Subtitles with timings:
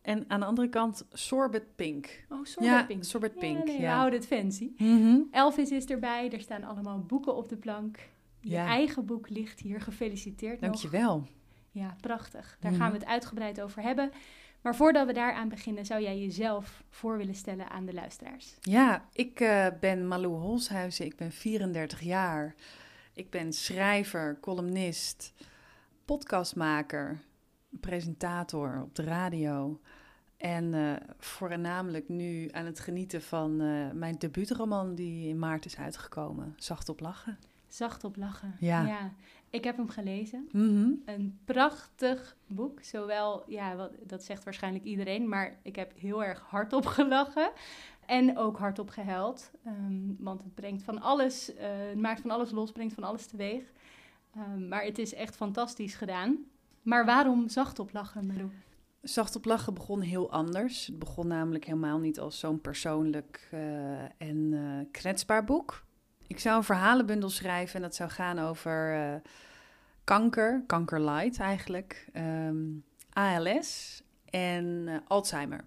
[0.01, 2.25] En aan de andere kant sorbet pink.
[2.29, 3.03] Oh, sorbet pink.
[3.03, 3.57] Ja, sorbet pink.
[3.57, 3.81] Ja, nee, ja.
[3.81, 4.71] we houden het fancy.
[4.77, 7.97] Mm Elvis is erbij, er staan allemaal boeken op de plank.
[8.39, 11.17] Je eigen boek ligt hier, gefeliciteerd Dankjewel.
[11.17, 11.27] Nog.
[11.71, 12.57] Ja, prachtig.
[12.59, 14.11] Daar gaan we het uitgebreid over hebben.
[14.61, 18.57] Maar voordat we daaraan beginnen, zou jij jezelf voor willen stellen aan de luisteraars?
[18.61, 22.55] Ja, ik uh, ben Malou Holshuizen, ik ben 34 jaar.
[23.13, 25.33] Ik ben schrijver, columnist,
[26.05, 27.19] podcastmaker,
[27.69, 29.79] presentator op de radio.
[30.37, 35.77] En uh, voornamelijk nu aan het genieten van uh, mijn debuutroman die in maart is
[35.77, 37.37] uitgekomen, Zacht op lachen.
[37.67, 38.55] Zacht op lachen.
[38.59, 38.85] Ja.
[38.85, 39.13] ja.
[39.49, 40.49] Ik heb hem gelezen.
[40.51, 40.91] Mhm.
[41.05, 42.83] Een prachtig boek.
[42.83, 47.51] Zowel, ja, wat, dat zegt waarschijnlijk iedereen, maar ik heb heel erg hardop gelachen.
[48.05, 49.51] En ook hardop gehuild.
[49.67, 53.25] Um, want het brengt van alles, uh, het maakt van alles los, brengt van alles
[53.25, 53.63] teweeg.
[54.37, 56.37] Um, maar het is echt fantastisch gedaan.
[56.81, 58.49] Maar waarom zacht op lachen, Marou?
[59.01, 60.87] Zacht op lachen begon heel anders.
[60.87, 65.83] Het begon namelijk helemaal niet als zo'n persoonlijk uh, en uh, kwetsbaar boek.
[66.29, 69.15] Ik zou een verhalenbundel schrijven en dat zou gaan over uh,
[70.03, 75.65] kanker, kankerlight eigenlijk, um, ALS en uh, Alzheimer.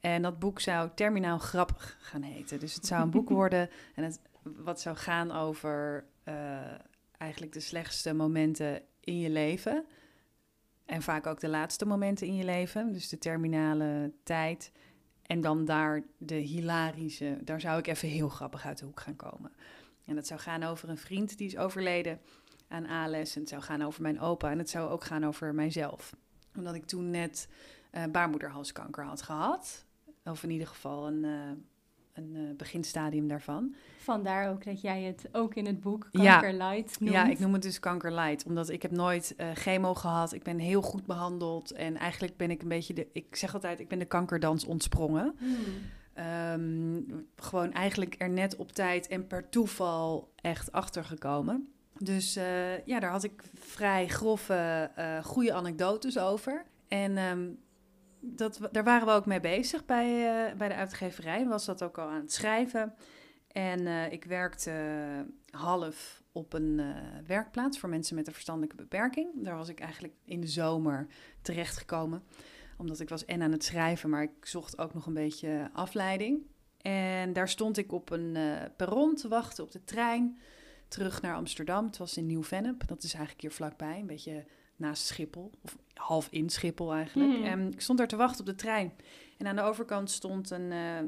[0.00, 2.60] En dat boek zou terminaal grappig gaan heten.
[2.60, 6.34] Dus het zou een boek worden en het, wat zou gaan over uh,
[7.18, 9.84] eigenlijk de slechtste momenten in je leven.
[10.84, 14.72] En vaak ook de laatste momenten in je leven, dus de terminale tijd.
[15.26, 19.16] En dan daar de hilarische, daar zou ik even heel grappig uit de hoek gaan
[19.16, 19.52] komen.
[20.04, 22.20] En het zou gaan over een vriend die is overleden
[22.68, 23.34] aan ALS.
[23.34, 24.50] En het zou gaan over mijn opa.
[24.50, 26.12] En het zou ook gaan over mijzelf.
[26.56, 27.48] Omdat ik toen net
[27.92, 29.84] uh, baarmoederhalskanker had gehad.
[30.24, 31.50] Of in ieder geval een, uh,
[32.12, 33.74] een uh, beginstadium daarvan.
[33.98, 37.12] Vandaar ook dat jij het ook in het boek Kanker Light noemt.
[37.12, 38.44] Ja, ik noem het dus Kanker Light.
[38.44, 40.32] Omdat ik heb nooit chemo gehad.
[40.32, 41.72] Ik ben heel goed behandeld.
[41.72, 43.08] En eigenlijk ben ik een beetje de...
[43.12, 45.34] Ik zeg altijd, ik ben de kankerdans ontsprongen.
[45.38, 45.56] Hmm.
[46.18, 51.68] Um, gewoon eigenlijk er net op tijd en per toeval echt achter gekomen.
[51.98, 56.64] Dus uh, ja, daar had ik vrij grove, uh, goede anekdotes over.
[56.88, 57.58] En um,
[58.20, 60.08] dat, daar waren we ook mee bezig bij,
[60.50, 61.46] uh, bij de uitgeverij.
[61.46, 62.94] Was dat ook al aan het schrijven.
[63.48, 64.72] En ik werkte
[65.50, 66.94] half op een
[67.26, 69.44] werkplaats voor mensen met een verstandelijke beperking.
[69.44, 71.06] Daar was ik eigenlijk in de zomer
[71.42, 72.22] terechtgekomen
[72.76, 76.42] omdat ik was en aan het schrijven, maar ik zocht ook nog een beetje afleiding.
[76.80, 80.38] En daar stond ik op een uh, perron te wachten op de trein
[80.88, 81.84] terug naar Amsterdam.
[81.86, 82.86] Het was in Nieuw-Vennep.
[82.86, 84.44] Dat is eigenlijk hier vlakbij, een beetje
[84.76, 85.50] naast Schiphol.
[85.62, 87.38] Of half in Schiphol eigenlijk.
[87.38, 87.44] Mm.
[87.44, 88.92] En ik stond daar te wachten op de trein.
[89.38, 90.98] En aan de overkant stond een, uh,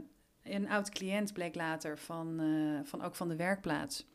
[0.42, 4.06] een oud cliënt, bleek later, van, uh, van ook van de werkplaats.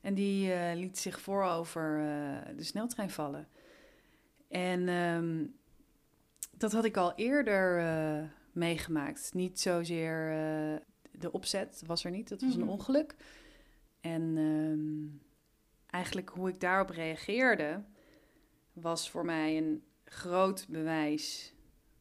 [0.00, 1.98] En die liet zich voorover
[2.56, 3.48] de sneltrein vallen.
[4.48, 4.88] En...
[4.88, 5.55] Um,
[6.56, 9.34] dat had ik al eerder uh, meegemaakt.
[9.34, 10.76] Niet zozeer uh,
[11.12, 12.68] de opzet was er niet, dat was mm -hmm.
[12.68, 13.16] een ongeluk.
[14.00, 15.20] En um,
[15.86, 17.84] eigenlijk hoe ik daarop reageerde,
[18.72, 21.54] was voor mij een groot bewijs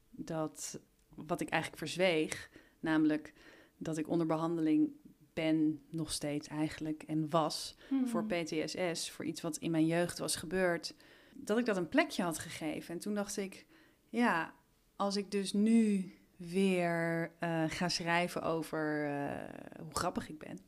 [0.10, 0.80] dat
[1.16, 2.50] wat ik eigenlijk verzweeg,
[2.80, 3.34] namelijk
[3.78, 4.92] dat ik onder behandeling
[5.34, 7.98] ben nog steeds eigenlijk en was Hmm.
[7.98, 8.12] mm -hmm.
[8.12, 10.96] voor PTSS, voor iets wat in mijn jeugd was gebeurd,
[11.34, 12.94] dat ik dat een plekje had gegeven.
[12.94, 13.66] En toen dacht ik,
[14.10, 14.54] ja,
[14.96, 19.32] als ik dus nu weer uh, ga schrijven over uh,
[19.80, 20.60] hoe grappig ik ben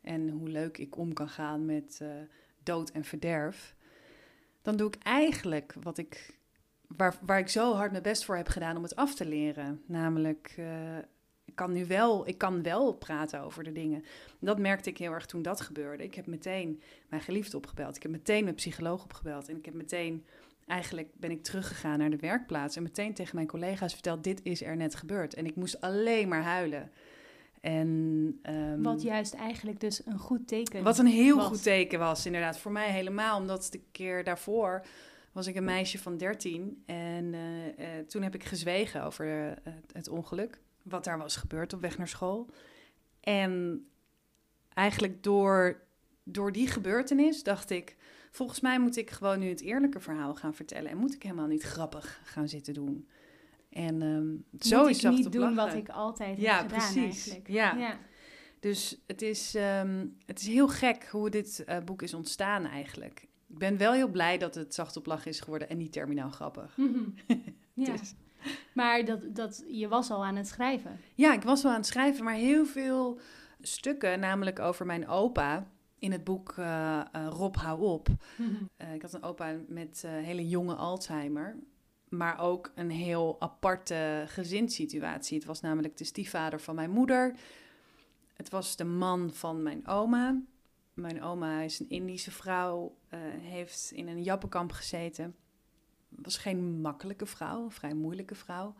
[0.00, 2.08] en hoe leuk ik om kan gaan met uh,
[2.62, 3.74] dood en verderf,
[4.62, 6.38] dan doe ik eigenlijk wat ik,
[6.86, 9.82] waar, waar ik zo hard mijn best voor heb gedaan om het af te leren.
[9.86, 10.60] Namelijk,
[11.44, 14.04] ik kan nu wel, ik kan wel praten over de dingen.
[14.40, 16.04] Dat merkte ik heel erg toen dat gebeurde.
[16.04, 17.96] Ik heb meteen mijn geliefde opgebeld.
[17.96, 19.48] Ik heb meteen mijn psycholoog opgebeld.
[19.48, 20.24] En ik heb meteen
[20.68, 24.62] eigenlijk ben ik teruggegaan naar de werkplaats en meteen tegen mijn collega's verteld: dit is
[24.62, 25.34] er net gebeurd.
[25.34, 26.90] En ik moest alleen maar huilen.
[27.60, 32.26] En, um, wat juist eigenlijk dus een goed teken Wat een heel goed teken was,
[32.26, 32.58] inderdaad.
[32.58, 34.84] Voor mij helemaal, omdat de keer daarvoor
[35.32, 36.82] was ik een meisje van 13.
[36.86, 40.60] En uh, uh, toen heb ik gezwegen over uh, het, het ongeluk.
[40.82, 42.50] Wat daar was gebeurd op weg naar school.
[43.20, 43.86] En
[44.74, 45.80] eigenlijk door,
[46.22, 47.96] door die gebeurtenis dacht ik
[48.30, 50.90] Volgens mij moet ik gewoon nu het eerlijke verhaal gaan vertellen.
[50.90, 53.08] En moet ik helemaal niet grappig gaan zitten doen.
[53.70, 57.26] En um, zo is ik niet doen wat ik altijd ja, heb gedaan precies.
[57.26, 57.48] eigenlijk.
[57.48, 57.98] Ja, ja.
[58.60, 63.28] Dus het is, um, het is heel gek hoe dit uh, boek is ontstaan eigenlijk.
[63.48, 66.30] Ik ben wel heel blij dat het zacht op lachen is geworden en niet terminaal
[66.30, 66.76] grappig.
[66.76, 67.14] Mm -hmm.
[67.84, 67.92] ja.
[67.92, 68.14] dus.
[68.72, 71.00] Maar dat, dat, je was al aan het schrijven.
[71.14, 73.20] Ja, ik was wel aan het schrijven, maar heel veel
[73.60, 75.66] stukken, namelijk over mijn opa
[75.98, 78.08] in het boek uh, uh, Rob, hou op.
[78.78, 81.56] Uh, ik had een opa met hele jonge Alzheimer.
[82.08, 85.36] Maar ook een heel aparte gezinssituatie.
[85.38, 87.34] Het was namelijk de stiefvader van mijn moeder.
[88.34, 90.40] Het was de man van mijn oma.
[90.94, 92.96] Mijn oma is een Indische vrouw,
[93.40, 95.34] heeft in een jappenkamp gezeten.
[96.08, 98.74] Was geen makkelijke vrouw, een vrij moeilijke vrouw.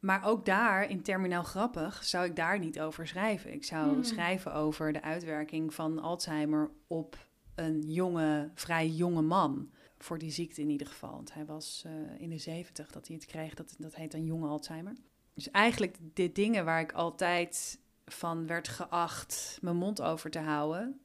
[0.00, 3.52] Maar ook daar, in Terminaal Grappig, zou ik daar niet over schrijven.
[3.52, 4.04] Ik zou Hmm.
[4.04, 9.70] schrijven over de uitwerking van Alzheimer op een jonge, vrij jonge man.
[9.98, 11.10] Voor die ziekte in ieder geval.
[11.10, 13.54] Want hij was uh, in de zeventig dat hij het kreeg.
[13.54, 14.92] Dat, dat heet dan jonge Alzheimer.
[15.34, 21.00] Dus eigenlijk de dingen waar ik altijd van werd geacht mijn mond over te houden...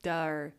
[0.00, 0.54] daar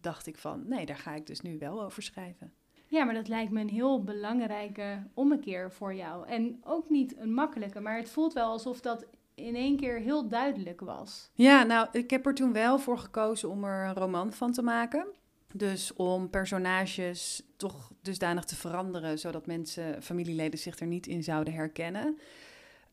[0.00, 2.52] dacht ik van, nee, daar ga ik dus nu wel over schrijven.
[2.94, 6.28] Ja, maar dat lijkt me een heel belangrijke ommekeer voor jou.
[6.28, 10.28] En ook niet een makkelijke, maar het voelt wel alsof dat in één keer heel
[10.28, 11.30] duidelijk was.
[11.32, 14.62] Ja, nou, ik heb er toen wel voor gekozen om er een roman van te
[14.62, 15.06] maken.
[15.52, 21.54] Dus om personages toch dusdanig te veranderen, zodat mensen, familieleden zich er niet in zouden
[21.54, 22.18] herkennen.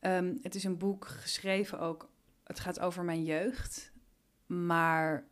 [0.00, 2.08] Um, het is een boek geschreven ook,
[2.44, 3.92] het gaat over mijn jeugd,
[4.46, 5.24] maar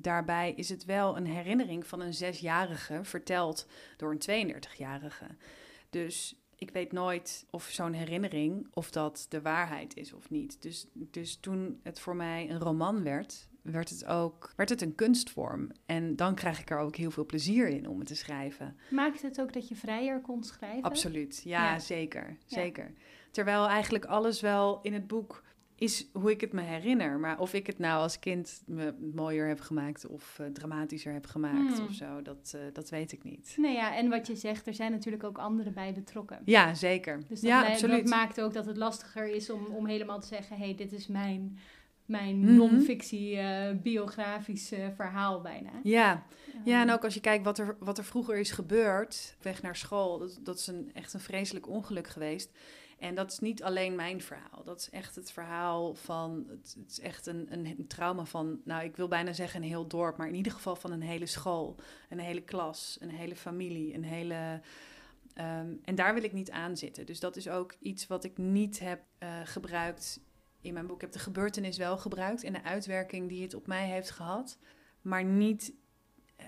[0.00, 3.66] daarbij is het wel een herinnering van een zesjarige verteld
[3.96, 5.26] door een 32-jarige.
[5.90, 10.62] Dus ik weet nooit of zo'n herinnering, of dat de waarheid is of niet.
[10.62, 14.94] Dus, dus toen het voor mij een roman werd, werd het ook werd het een
[14.94, 15.70] kunstvorm.
[15.86, 18.76] En dan krijg ik er ook heel veel plezier in om het te schrijven.
[18.90, 20.82] Maakt het ook dat je vrijer kon schrijven?
[20.82, 21.78] Absoluut, ja, ja.
[21.78, 22.36] zeker.
[22.46, 22.84] zeker.
[22.84, 23.00] Ja.
[23.30, 25.42] Terwijl eigenlijk alles wel in het boek
[25.78, 27.18] is hoe ik het me herinner.
[27.18, 31.26] Maar of ik het nou als kind me mooier heb gemaakt of uh, dramatischer heb
[31.26, 31.86] gemaakt Hmm.
[31.86, 33.54] of zo, dat, uh, dat weet ik niet.
[33.58, 36.38] Nee, ja, en wat je zegt, er zijn natuurlijk ook anderen bij betrokken.
[36.44, 37.18] Ja, zeker.
[37.28, 37.96] Dus dat, ja, absoluut.
[38.00, 40.92] dat maakt ook dat het lastiger is om, om helemaal te zeggen: hé, hey, dit
[40.92, 41.58] is mijn,
[42.04, 42.54] mijn Mhm.
[42.54, 45.70] non-fictie, eh, biografisch eh, verhaal bijna.
[45.82, 46.26] Ja.
[46.64, 49.62] ja, en Ehm, ook als je kijkt wat er, wat er vroeger is gebeurd, weg
[49.62, 52.50] naar school, dat, dat is een, echt een vreselijk ongeluk geweest.
[52.98, 54.64] En dat is niet alleen mijn verhaal.
[54.64, 56.46] Dat is echt het verhaal van.
[56.48, 58.60] Het, is echt een, een, trauma van.
[58.64, 61.26] Nou, ik wil bijna zeggen een heel dorp, maar in ieder geval van een hele
[61.26, 61.76] school,
[62.08, 64.60] een hele klas, een hele familie, een hele.
[65.38, 67.06] Um, en daar wil ik niet aan zitten.
[67.06, 70.20] Dus dat is ook iets wat ik niet heb uh, gebruikt
[70.60, 70.96] in mijn boek.
[70.96, 74.58] Ik heb de gebeurtenis wel gebruikt en de uitwerking die het op mij heeft gehad,
[75.00, 75.72] maar niet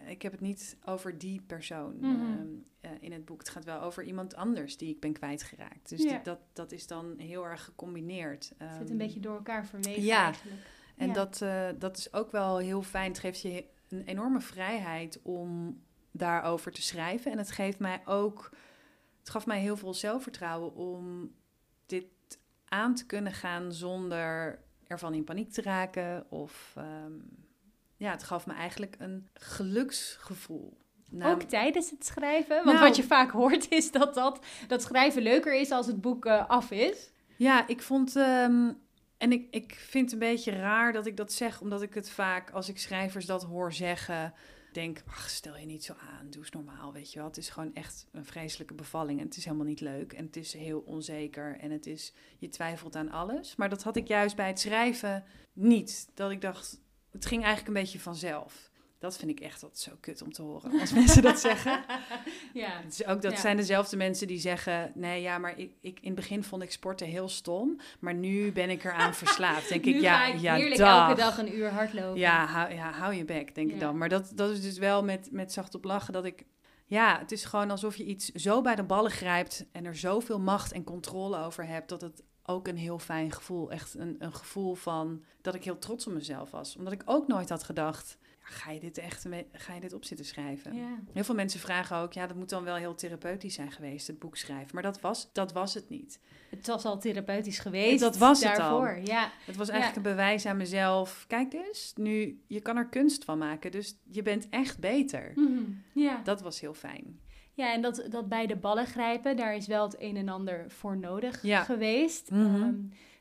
[0.06, 2.10] ik heb het niet over die persoon Mhm.
[2.10, 3.38] uh, uh, in het boek.
[3.38, 5.88] Het gaat wel over iemand anders die ik ben kwijtgeraakt.
[5.88, 6.08] Dus Ja.
[6.08, 8.52] die, dat, dat is dan heel erg gecombineerd.
[8.56, 10.24] Het zit Um, een beetje door elkaar verweven ja.
[10.24, 10.60] eigenlijk.
[10.96, 11.12] En Ja.
[11.12, 13.08] dat, uh, dat is ook wel heel fijn.
[13.10, 15.80] Het geeft je een enorme vrijheid om
[16.10, 17.32] daarover te schrijven.
[17.32, 18.50] En het geeft mij ook...
[19.18, 21.32] Het gaf mij heel veel zelfvertrouwen om
[21.86, 22.06] dit
[22.64, 26.74] aan te kunnen gaan zonder ervan in paniek te raken of...
[26.78, 27.46] Um,
[27.98, 30.76] ja, het gaf me eigenlijk een geluksgevoel.
[31.10, 32.54] Nou, ook tijdens het schrijven?
[32.54, 36.00] Want nou, wat je vaak hoort is dat, dat, dat schrijven leuker is als het
[36.00, 37.10] boek uh, af is.
[37.36, 38.16] Ja, ik vond...
[38.16, 38.86] Um,
[39.18, 42.10] en ik, ik vind het een beetje raar dat ik dat zeg, omdat ik het
[42.10, 44.34] vaak, als ik schrijvers dat hoor zeggen,
[44.72, 47.28] denk, ach, stel je niet zo aan, doe eens normaal, weet je wel.
[47.28, 50.36] Het is gewoon echt een vreselijke bevalling en het is helemaal niet leuk en het
[50.36, 53.56] is heel onzeker en het is, je twijfelt aan alles.
[53.56, 56.80] Maar dat had ik juist bij het schrijven niet, dat ik dacht,
[57.18, 58.70] het ging eigenlijk een beetje vanzelf.
[58.98, 61.84] Dat vind ik echt altijd zo kut om te horen als mensen dat zeggen.
[62.52, 62.80] ja.
[62.82, 63.38] Het is ook, dat Ja.
[63.38, 64.92] zijn dezelfde mensen die zeggen...
[64.94, 67.80] nee, ja, maar ik, ik, in het begin vond ik sporten heel stom...
[68.00, 69.68] maar nu ben ik eraan verslaafd.
[69.68, 71.08] Denk nu ik, ja, ik ja, heerlijk dag.
[71.08, 72.20] elke dag een uur hardlopen.
[72.20, 73.98] Ja, hou, ja, hou je bek, denk ik dan.
[73.98, 76.44] Maar dat, dat is dus wel met, met zacht op lachen dat ik...
[76.86, 79.66] Ja, het is gewoon alsof je iets zo bij de ballen grijpt...
[79.72, 81.88] en er zoveel macht en controle over hebt...
[81.88, 85.24] dat het ook een heel fijn gevoel, echt een, een gevoel van...
[85.40, 86.76] dat ik heel trots op mezelf was.
[86.76, 88.18] Omdat ik ook nooit had gedacht...
[88.40, 90.74] ga je dit echt ga je dit op zitten schrijven?
[90.74, 90.98] Ja.
[91.12, 92.12] Heel veel mensen vragen ook...
[92.12, 94.74] ja, dat moet dan wel heel therapeutisch zijn geweest, het boek schrijven.
[94.74, 96.20] Maar dat was, dat was het niet.
[96.50, 98.00] Het was al therapeutisch geweest.
[98.00, 98.58] Dat was het al.
[98.58, 99.00] daarvoor.
[99.04, 99.32] Ja.
[99.44, 99.72] Het was Ja.
[99.72, 101.24] eigenlijk een bewijs aan mezelf.
[101.26, 103.70] Kijk dus, nu, je kan er kunst van maken.
[103.70, 105.32] Dus je bent echt beter.
[105.34, 105.62] Mhm.
[105.94, 106.20] ja.
[106.24, 107.20] Dat was heel fijn.
[107.58, 110.64] Ja, en dat, dat bij de ballen grijpen, daar is wel het een en ander
[110.70, 111.62] voor nodig Ja.
[111.64, 112.30] geweest.
[112.30, 112.44] Mhm.
[112.62, 112.74] Ehm,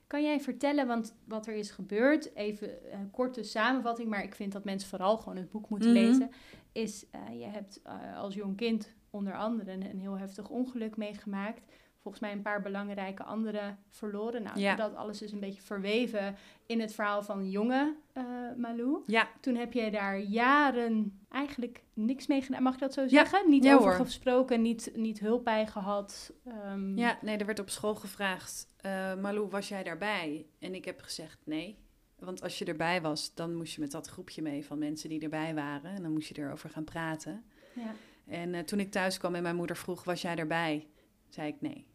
[0.08, 4.52] kan jij vertellen, want wat er is gebeurd, even een korte samenvatting, maar ik vind
[4.52, 6.00] dat mensen vooral gewoon het boek moeten Mhm.
[6.00, 6.30] lezen,
[6.72, 10.98] is eh, je hebt eh, als jong kind onder andere een, een heel heftig ongeluk
[10.98, 11.62] meegemaakt.
[12.08, 14.44] Volgens mij een paar belangrijke anderen verloren.
[14.44, 14.76] Nou, Ja.
[14.76, 16.36] dat alles is een beetje verweven
[16.66, 18.24] in het verhaal van jonge eh,
[18.58, 19.04] Malou.
[19.06, 22.64] Ja, Toen heb jij daar jaren eigenlijk niks mee gedaan.
[22.64, 23.50] Mag ik dat zo zeggen?
[23.50, 24.06] niet Ja, over hoor.
[24.06, 26.34] gesproken, niet, niet hulp bij gehad.
[26.46, 28.68] Ehm, ja, nee, er werd op school gevraagd...
[28.78, 30.46] eh Malou, was jij daarbij?
[30.60, 31.78] En ik heb gezegd nee.
[32.20, 35.22] Want als je erbij was, dan moest je met dat groepje mee van mensen die
[35.22, 35.92] erbij waren.
[35.96, 37.44] En dan moest je erover gaan praten.
[37.74, 37.94] ja.
[38.28, 40.88] En eh, toen ik thuis kwam en mijn moeder vroeg, was jij erbij?
[41.30, 41.86] Zei ik nee,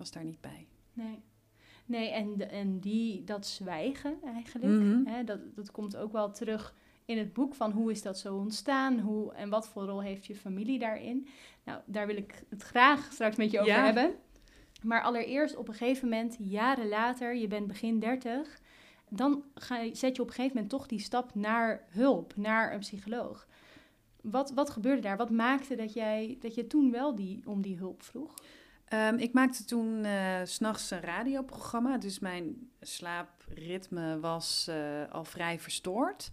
[0.00, 0.66] was daar niet bij.
[0.92, 1.22] Nee.
[1.86, 5.04] Nee, en, en die, dat zwijgen eigenlijk, Mhm.
[5.06, 8.36] hè, dat, dat komt ook wel terug in het boek van hoe is dat zo
[8.36, 11.26] ontstaan hoe, en wat voor rol heeft je familie daarin.
[11.64, 13.84] Nou, daar wil ik het graag straks met je over Ja.
[13.84, 14.14] hebben.
[14.82, 18.60] Maar allereerst op een gegeven moment, jaren later, je bent begin 30,
[19.08, 22.72] dan ga je, zet je op een gegeven moment toch die stap naar hulp, naar
[22.72, 23.46] een psycholoog.
[24.22, 25.16] Wat, wat gebeurde daar?
[25.16, 28.34] Wat maakte dat, jij, dat je toen wel die, om die hulp vroeg?
[28.90, 30.06] Ehm, ik maakte toen
[30.44, 36.30] s s'nachts een radioprogramma, dus mijn slaapritme was eh, al vrij verstoord.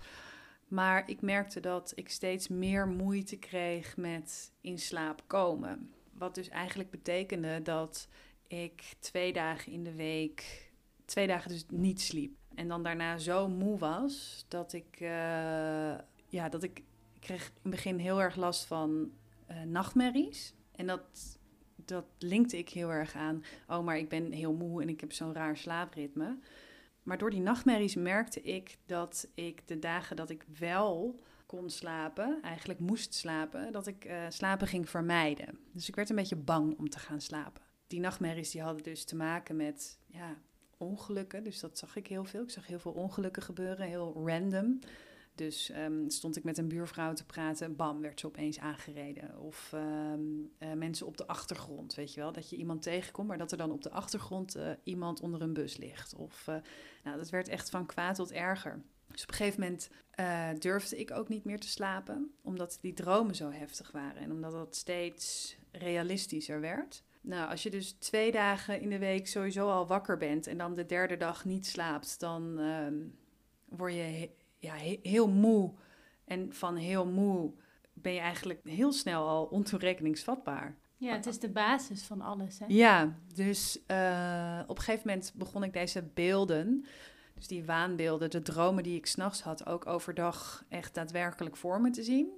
[0.68, 5.94] Maar ik merkte dat ik steeds meer moeite kreeg met in slaap komen.
[6.14, 8.08] Wat dus eigenlijk betekende dat
[8.48, 10.72] ik twee dagen in de week,
[11.06, 12.38] twee dagen dus niet sliep.
[12.56, 15.98] En dan daarna zo moe was dat ik, eh,
[16.28, 16.84] ja, dat ik,
[17.14, 19.12] ik kreeg in het begin heel erg last van
[19.66, 20.54] nachtmerries.
[20.72, 21.38] En dat,
[21.88, 25.12] dat linkte ik heel erg aan, oh, maar ik ben heel moe en ik heb
[25.12, 26.38] zo'n raar slaapritme.
[27.04, 32.40] Maar door die nachtmerries merkte ik dat ik de dagen dat ik wel kon slapen,
[32.42, 35.60] eigenlijk moest slapen, dat ik eh, slapen ging vermijden.
[35.72, 37.62] Dus ik werd een beetje bang om te gaan slapen.
[37.88, 40.38] Die nachtmerries die hadden dus te maken met ja,
[40.78, 42.42] ongelukken, dus dat zag ik heel veel.
[42.42, 44.80] Ik zag heel veel ongelukken gebeuren, heel random.
[45.38, 49.40] Dus ehm, stond ik met een buurvrouw te praten, bam, werd ze opeens aangereden.
[49.40, 50.22] Of ehm,
[50.58, 52.32] eh, mensen op de achtergrond, weet je wel.
[52.32, 55.54] Dat je iemand tegenkomt, maar dat er dan op de achtergrond eh, iemand onder een
[55.54, 56.16] bus ligt.
[56.16, 56.56] Of, eh,
[57.04, 58.82] nou, dat werd echt van kwaad tot erger.
[59.08, 59.90] Dus op een gegeven moment
[60.62, 64.22] durfde ik ook niet meer te slapen, omdat die dromen zo heftig waren.
[64.22, 67.04] En omdat dat steeds realistischer werd.
[67.22, 70.76] Nou, als je dus twee dagen in de week sowieso al wakker bent en dan
[70.76, 72.96] de derde dag niet slaapt, dan ehm,
[73.66, 75.74] word je ja, he- heel moe.
[76.26, 77.52] En van heel moe
[77.94, 80.78] ben je eigenlijk heel snel al ontoerekeningsvatbaar.
[80.98, 82.60] Ja, het is de basis van alles.
[82.60, 82.66] Hè?
[82.68, 86.86] Ja, dus eh, op een gegeven moment begon ik deze beelden,
[87.36, 91.90] dus die waanbeelden, de dromen die ik s'nachts had, ook overdag echt daadwerkelijk voor me
[91.90, 92.30] te zien.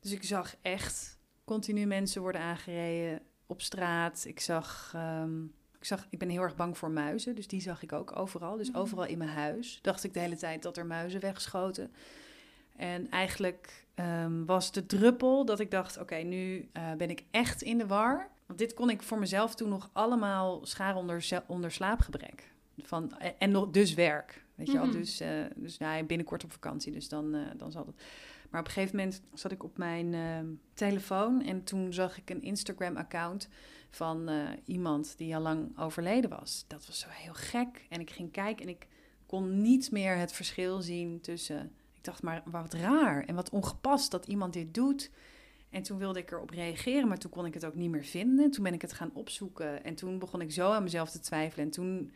[0.00, 4.24] Dus ik zag echt continu mensen worden aangereden op straat.
[4.26, 5.40] Ik zag, ehm,
[5.82, 8.56] ik zag, ik ben heel erg bang voor muizen, dus die zag ik ook overal.
[8.56, 8.78] Dus Mhm.
[8.78, 11.90] overal in mijn huis dacht ik de hele tijd dat er muizen wegschoten.
[12.76, 17.62] En eigenlijk ehm, was de druppel dat ik dacht: oké, nu eh, ben ik echt
[17.62, 18.28] in de war.
[18.46, 22.50] Want dit kon ik voor mezelf toen nog allemaal scharen onder, onder slaapgebrek.
[22.82, 24.44] Van, en, en nog, dus werk.
[24.54, 24.96] Weet je wel, Mhm.
[24.96, 28.02] dus, eh, dus nou, binnenkort op vakantie, dus dan, eh, dan zal het.
[28.52, 32.30] Maar op een gegeven moment zat ik op mijn ehm, telefoon en toen zag ik
[32.30, 33.48] een Instagram-account
[33.90, 36.64] van eh, iemand die al lang overleden was.
[36.66, 37.86] Dat was zo heel gek.
[37.88, 38.86] En ik ging kijken en ik
[39.26, 41.72] kon niet meer het verschil zien tussen.
[41.94, 45.10] Ik dacht maar wat raar en wat ongepast dat iemand dit doet.
[45.70, 48.50] En toen wilde ik erop reageren, maar toen kon ik het ook niet meer vinden.
[48.50, 51.64] Toen ben ik het gaan opzoeken en toen begon ik zo aan mezelf te twijfelen.
[51.64, 52.12] En toen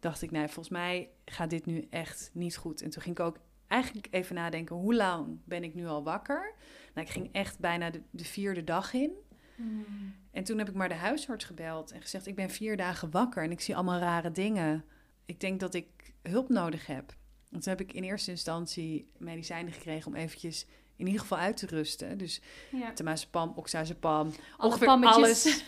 [0.00, 2.82] dacht ik, nee, volgens mij gaat dit nu echt niet goed.
[2.82, 3.38] En toen ging ik ook
[3.70, 6.54] eigenlijk even nadenken, hoe lang ben ik nu al wakker?
[6.94, 9.12] Nou, ik ging echt bijna de, de vierde dag in.
[9.56, 10.14] Hmm.
[10.32, 13.42] En toen heb ik maar de huisarts gebeld en gezegd: Ik ben vier dagen wakker
[13.42, 14.84] en ik zie allemaal rare dingen.
[15.24, 17.14] Ik denk dat ik hulp nodig heb.
[17.50, 21.56] En toen heb ik in eerste instantie medicijnen gekregen om eventjes in ieder geval uit
[21.56, 22.18] te rusten.
[22.18, 22.92] Dus Ja.
[22.92, 25.16] temazepam, oxazepam, Alle ongeveer pammetjes.
[25.16, 25.64] alles.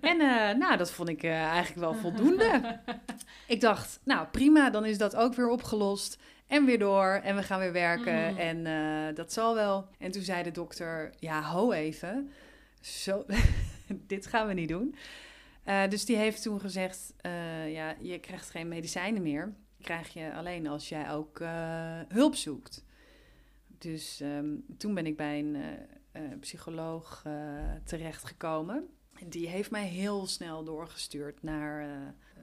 [0.00, 2.80] En eh, nou, dat vond ik eh, eigenlijk wel voldoende.
[3.46, 6.18] ik dacht, nou prima, dan is dat ook weer opgelost.
[6.50, 8.38] En weer door en we gaan weer werken Mm.
[8.38, 9.88] en eh, dat zal wel.
[9.98, 12.30] En toen zei de dokter, ja, ho even.
[12.80, 13.24] Zo,
[14.06, 14.94] dit gaan we niet doen.
[15.64, 19.54] Eh, dus die heeft toen gezegd, eh, ja, je krijgt geen medicijnen meer.
[19.82, 21.38] Krijg je alleen als jij ook
[22.08, 22.84] hulp zoekt.
[23.78, 27.24] Dus ehm, toen ben ik bij een psycholoog
[27.84, 28.88] terechtgekomen.
[29.20, 31.86] En die heeft mij heel snel doorgestuurd naar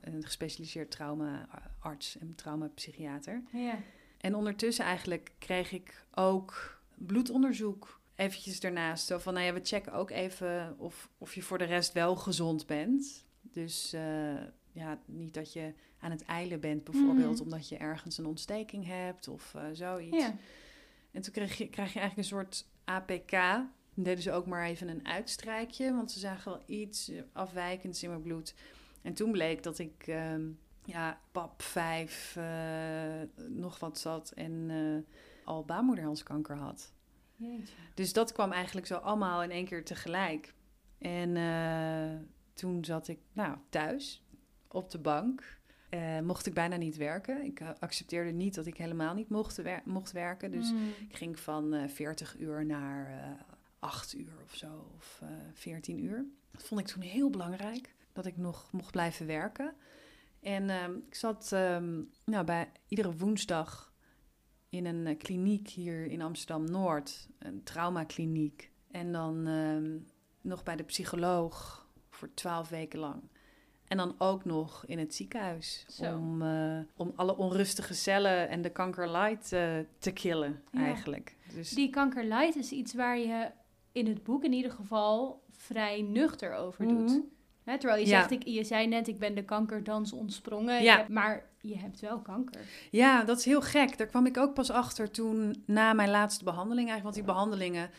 [0.02, 3.44] een gespecialiseerd traumaarts en traumapsychiater.
[3.52, 3.80] Ja.
[4.18, 9.06] En ondertussen eigenlijk kreeg ik ook bloedonderzoek eventjes daarnaast.
[9.08, 12.16] Zo van, nou ja, we checken ook even of, of je voor de rest wel
[12.16, 13.26] gezond bent.
[13.42, 14.36] Dus eh,
[14.72, 17.42] ja, niet dat je aan het eilen bent bijvoorbeeld Mhm.
[17.44, 20.18] omdat je ergens een ontsteking hebt of eh, zoiets.
[20.18, 20.36] Ja.
[21.12, 23.32] En toen kreeg je, krijg je eigenlijk een soort APK.
[23.94, 28.10] Dan deden ze ook maar even een uitstrijkje, want ze zagen wel iets afwijkends in
[28.10, 28.54] mijn bloed.
[29.02, 30.46] En toen bleek dat ik ehm,
[30.88, 35.15] ja, pap 5 eh, nog wat zat en eh,
[35.46, 36.94] al baarmoederhalskanker had.
[37.36, 37.74] Jeetje.
[37.94, 40.53] Dus dat kwam eigenlijk zo allemaal in één keer tegelijk.
[40.98, 42.20] En eh,
[42.53, 44.24] toen zat ik nou, thuis
[44.67, 45.56] op de bank.
[46.24, 47.44] Mocht ik bijna niet werken.
[47.44, 50.51] Ik accepteerde niet dat ik helemaal niet mocht, wer- mocht werken.
[50.51, 50.88] Dus Mm.
[51.10, 53.41] ik ging van eh 40 uur naar eh
[53.79, 56.25] 8 uur of zo, of eh 14 uur.
[56.51, 59.74] Dat vond ik toen heel belangrijk, dat ik nog mocht blijven werken.
[60.41, 63.94] En ehm, ik zat ehm, nou, bij iedere woensdag
[64.70, 68.72] in een eh, kliniek hier in Amsterdam-Noord, een traumakliniek.
[68.91, 69.98] En dan ehm,
[70.41, 73.22] nog bij de psycholoog voor 12 weken lang.
[73.88, 76.15] En dan ook nog in het ziekenhuis Zo.
[76.15, 80.79] om, eh, om alle onrustige cellen en de kankerlight eh, te killen, Ja.
[80.79, 81.36] eigenlijk.
[81.53, 83.51] Dus Die kankerlight is iets waar je
[83.91, 87.09] in het boek in ieder geval vrij nuchter over doet.
[87.09, 87.20] Mhm.
[87.68, 88.20] Hè, terwijl je Ja.
[88.20, 90.84] zegt, ik, je zei net, ik ben de kankerdans ontsprongen.
[90.84, 90.94] Ja.
[90.94, 92.62] Ik heb- maar je hebt wel kanker.
[92.92, 93.98] Ja, dat is heel gek.
[93.98, 97.03] Daar kwam ik ook pas achter toen na mijn laatste behandeling eigenlijk.
[97.03, 97.90] Want die behandelingen,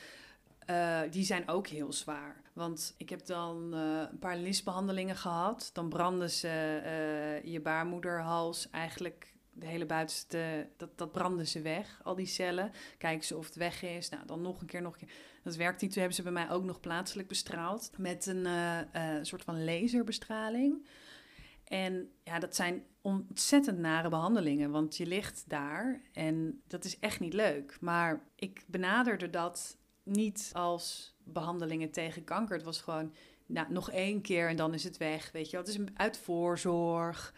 [0.66, 2.40] eh, die zijn ook heel zwaar.
[2.52, 5.70] Want ik heb dan eh, een paar lisbehandelingen gehad.
[5.72, 9.37] Dan branden ze eh, je baarmoederhals eigenlijk...
[9.52, 12.70] De hele buitenste, dat, dat branden ze weg, al die cellen.
[12.98, 14.09] Kijken ze of het weg is.
[14.09, 15.16] Nou, dan nog een keer, nog een keer.
[15.48, 15.90] Dat werkt niet.
[15.90, 17.90] Toen hebben ze bij mij ook nog plaatselijk bestraald.
[17.96, 18.80] Met een eh,
[19.16, 20.87] eh, soort van laserbestraling.
[21.64, 27.20] En ja, dat zijn ontzettend nare behandelingen, want je ligt daar en dat is echt
[27.20, 27.76] niet leuk.
[27.80, 32.56] Maar ik benaderde dat niet als behandelingen tegen kanker.
[32.56, 33.12] Het was gewoon,
[33.46, 35.66] nou, nog één keer en dan is het weg, weet je wel.
[35.66, 37.34] Het is uit voorzorg,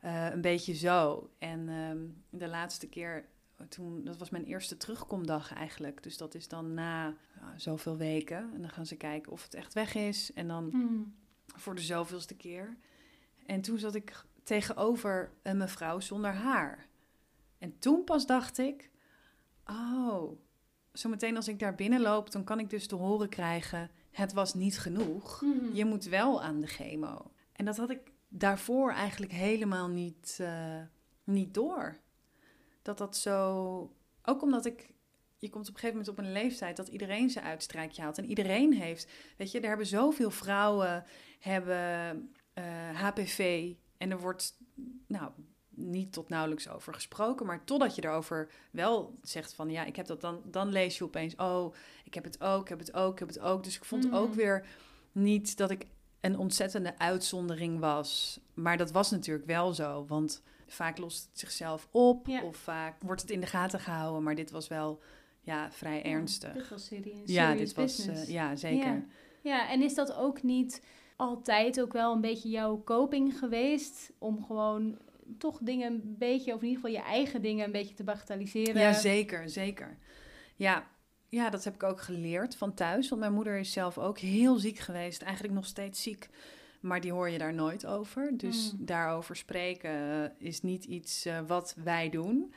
[0.00, 1.30] eh, een beetje zo.
[1.38, 3.28] En ehm, de laatste keer,
[3.68, 6.02] toen, dat was mijn eerste terugkomdag eigenlijk.
[6.02, 7.04] Dus dat is dan na
[7.40, 8.50] nou, zoveel weken.
[8.54, 10.32] En dan gaan ze kijken of het echt weg is.
[10.32, 11.14] En dan Mm.
[11.46, 12.76] voor de zoveelste keer.
[13.46, 16.86] En toen zat ik tegenover een mevrouw zonder haar.
[17.58, 18.90] En toen pas dacht ik,
[19.66, 20.32] oh,
[20.92, 24.78] zometeen als ik daar binnenloop, dan kan ik dus te horen krijgen, het was niet
[24.78, 25.40] genoeg.
[25.42, 25.74] Mhm.
[25.74, 27.30] Je moet wel aan de chemo.
[27.52, 30.80] En dat had ik daarvoor eigenlijk helemaal niet, eh,
[31.24, 32.00] niet door.
[32.82, 34.92] Dat dat zo, ook omdat ik
[35.42, 38.18] je komt op een gegeven moment op een leeftijd dat iedereen zijn uitstrijkje haalt.
[38.18, 41.04] En iedereen heeft, weet je, er hebben zoveel vrouwen
[41.38, 42.64] hebben eh,
[42.94, 43.72] HPV.
[43.96, 44.56] En er wordt,
[45.06, 45.30] nou,
[45.68, 47.46] niet tot nauwelijks over gesproken.
[47.46, 51.04] Maar totdat je erover wel zegt van, ja, ik heb dat dan, dan lees je
[51.04, 53.64] opeens, oh, ik heb het ook, ik heb het ook, ik heb het ook.
[53.64, 54.66] Dus ik vond ook weer
[55.12, 55.86] niet dat ik
[56.20, 58.40] een ontzettende uitzondering was.
[58.54, 62.26] Maar dat was natuurlijk wel zo, want vaak lost het zichzelf op.
[62.26, 62.42] Ja.
[62.42, 64.22] Of vaak wordt het in de gaten gehouden.
[64.22, 65.00] Maar dit was wel,
[65.40, 66.52] ja, vrij ernstig.
[66.52, 67.30] Dit was serieus.
[67.30, 68.92] Ja, dit was, eh, ja, zeker.
[68.92, 69.04] Ja.
[69.42, 70.82] Ja, en is dat ook niet
[71.16, 74.12] altijd ook wel een beetje jouw coping geweest?
[74.18, 74.98] Om gewoon
[75.38, 78.80] toch dingen een beetje, of in ieder geval je eigen dingen een beetje te bagatelliseren?
[78.80, 79.98] Ja, zeker, zeker.
[80.56, 80.86] Ja,
[81.28, 83.08] ja, dat heb ik ook geleerd van thuis.
[83.08, 85.22] Want mijn moeder is zelf ook heel ziek geweest.
[85.22, 86.28] Eigenlijk nog steeds ziek.
[86.82, 88.36] Maar die hoor je daar nooit over.
[88.36, 88.84] Dus Mm.
[88.86, 92.52] daarover spreken eh, is niet iets eh, wat wij doen.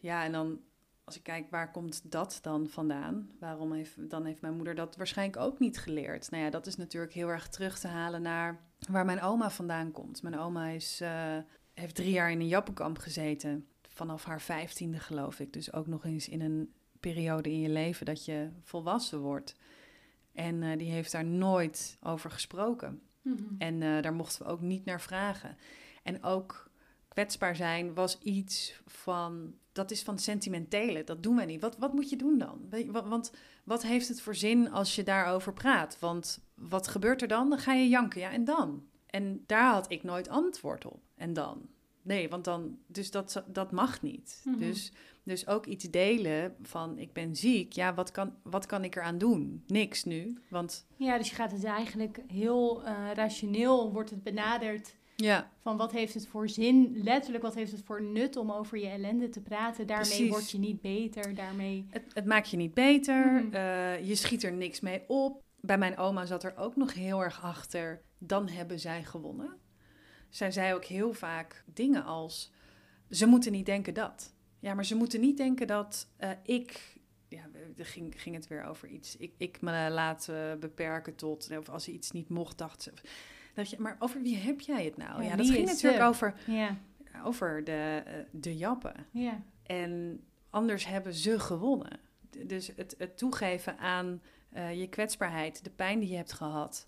[0.00, 0.60] Ja, en dan
[1.04, 3.30] als ik kijk, waar komt dat dan vandaan?
[3.40, 6.30] Waarom heeft, dan heeft mijn moeder dat waarschijnlijk ook niet geleerd?
[6.30, 9.92] Nou ja, dat is natuurlijk heel erg terug te halen naar waar mijn oma vandaan
[9.92, 10.22] komt.
[10.22, 11.36] Mijn oma is, eh,
[11.74, 13.66] heeft drie jaar in een jappenkamp gezeten.
[13.88, 15.52] Vanaf haar vijftiende geloof ik.
[15.52, 19.54] Dus ook nog eens in een periode in je leven dat je volwassen wordt.
[20.38, 23.00] En eh, die heeft daar nooit over gesproken.
[23.22, 23.42] Mhm.
[23.58, 25.56] En eh, daar mochten we ook niet naar vragen.
[26.02, 26.70] En ook
[27.08, 31.04] kwetsbaar zijn was iets van dat is van sentimentele.
[31.04, 31.60] Dat doen wij niet.
[31.60, 32.68] Wat, wat moet je doen dan?
[32.92, 33.32] Want
[33.64, 35.98] wat heeft het voor zin als je daarover praat?
[36.00, 37.48] Want wat gebeurt er dan?
[37.48, 38.20] Dan ga je janken.
[38.20, 38.86] Ja, en dan?
[39.06, 41.02] En daar had ik nooit antwoord op.
[41.14, 41.68] En dan?
[42.02, 44.42] Nee, want dan, dus dat, dat mag niet.
[44.44, 44.58] Mhm.
[44.58, 44.92] Dus,
[45.28, 47.72] dus ook iets delen van ik ben ziek.
[47.72, 49.62] Ja, wat kan, wat kan ik eraan doen?
[49.66, 50.38] Niks nu.
[50.50, 50.86] Want...
[50.96, 54.96] Ja, dus je gaat het eigenlijk heel uh, rationeel wordt het benaderd.
[55.16, 55.50] Ja.
[55.58, 58.88] Van wat heeft het voor zin, letterlijk wat heeft het voor nut om over je
[58.88, 59.86] ellende te praten.
[59.86, 61.34] Daarmee word je niet beter.
[61.34, 61.86] Daarmee...
[61.90, 63.32] Het, het maakt je niet beter.
[63.32, 63.54] Mhm.
[63.54, 65.42] Eh, je schiet er niks mee op.
[65.60, 68.02] Bij mijn oma zat er ook nog heel erg achter.
[68.18, 69.58] Dan hebben zij gewonnen
[70.28, 72.52] zij zei ook heel vaak dingen als:
[73.10, 74.34] ze moeten niet denken dat.
[74.58, 76.96] Ja, maar ze moeten niet denken dat uh, ik.
[77.28, 79.16] Ja, ging, ging het weer over iets.
[79.16, 81.56] Ik, ik me laat beperken tot.
[81.58, 82.92] Of als ze iets niet mocht, dacht ze.
[83.54, 85.22] Dat je, maar over wie heb jij het nou?
[85.22, 86.76] Ja, dat ging natuurlijk over, ja.
[87.24, 89.06] over de, uh, de jappen.
[89.10, 89.42] Ja.
[89.62, 92.00] En anders hebben ze gewonnen.
[92.46, 94.22] Dus het, het toegeven aan
[94.74, 96.87] je kwetsbaarheid, de pijn die je hebt gehad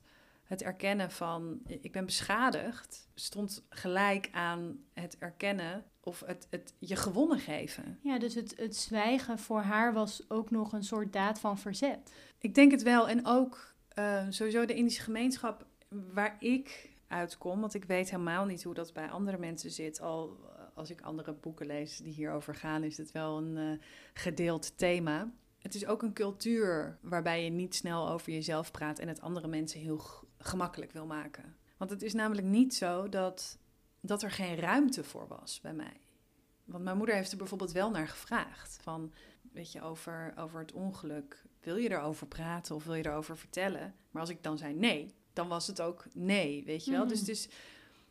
[0.50, 6.96] het erkennen van ik ben beschadigd stond gelijk aan het erkennen of het, het je
[6.96, 7.98] gewonnen geven.
[8.02, 12.12] Ja, dus het, het zwijgen voor haar was ook nog een soort daad van verzet.
[12.38, 13.08] Ik denk het wel.
[13.08, 18.62] En ook uh, sowieso de Indische gemeenschap waar ik uitkom, want ik weet helemaal niet
[18.62, 20.00] hoe dat bij andere mensen zit.
[20.00, 20.36] Al
[20.74, 23.78] als ik andere boeken lees die hierover gaan, is het wel een uh,
[24.14, 25.32] gedeeld thema.
[25.58, 29.48] Het is ook een cultuur waarbij je niet snel over jezelf praat en het andere
[29.48, 29.98] mensen heel
[30.40, 31.56] gemakkelijk wil maken.
[31.76, 33.58] Want het is namelijk niet zo dat,
[34.00, 36.00] dat er geen ruimte voor was bij mij.
[36.64, 38.78] Want mijn moeder heeft er bijvoorbeeld wel naar gevraagd.
[38.82, 39.12] Van,
[39.52, 41.42] weet je, over, over het ongeluk.
[41.60, 43.94] Wil je erover praten of wil je erover vertellen?
[44.10, 47.06] Maar als ik dan zei nee, dan was het ook nee, weet je wel.
[47.06, 47.26] Dus mm.
[47.26, 47.48] het is,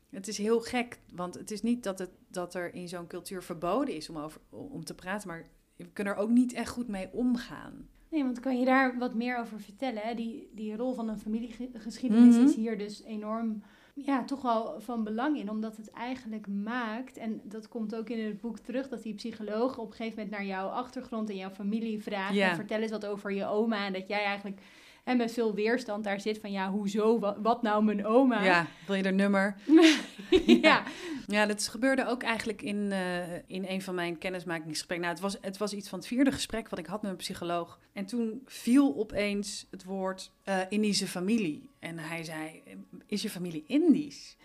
[0.09, 0.99] het is heel gek.
[1.11, 4.41] Want het is niet dat, het, dat er in zo'n cultuur verboden is om, over,
[4.49, 5.27] om te praten.
[5.27, 7.89] Maar we kunnen er ook niet echt goed mee omgaan.
[8.11, 10.01] Nee, want kan je daar wat meer over vertellen?
[10.01, 10.13] Hè?
[10.13, 12.45] Die, die rol van een familiegeschiedenis mhm.
[12.45, 15.49] is hier dus enorm, ja, toch wel van belang in.
[15.49, 19.77] Omdat het eigenlijk maakt, en dat komt ook in het boek terug, dat die psycholoog
[19.77, 22.37] op een gegeven moment naar jouw achtergrond en jouw familie vraagt.
[22.37, 23.85] En vertel eens wat over je oma.
[23.85, 24.61] En dat jij eigenlijk
[25.09, 28.43] en met veel weerstand daar zit van ja, hoezo, wat, nou mijn oma?
[28.43, 29.55] Ja, wil je er nummer?
[30.61, 30.83] ja.
[31.27, 31.45] ja.
[31.45, 35.07] dat gebeurde ook eigenlijk in, uh, in een van mijn kennismakingsgesprekken.
[35.07, 37.23] Nou, het was, het was iets van het vierde gesprek wat ik had met mijn
[37.23, 37.79] psycholoog.
[37.93, 41.69] En toen viel opeens het woord uh, Indische familie.
[41.79, 42.63] En hij zei,
[43.05, 44.37] is je familie Indisch?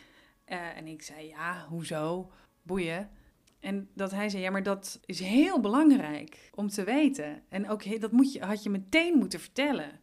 [0.49, 2.31] Uh, en ik zei, ja, hoezo?
[2.63, 3.11] Boeien.
[3.61, 7.43] En dat hij zei, ja, maar dat is heel belangrijk om te weten.
[7.49, 10.03] En ook dat moet je, had je meteen moeten vertellen.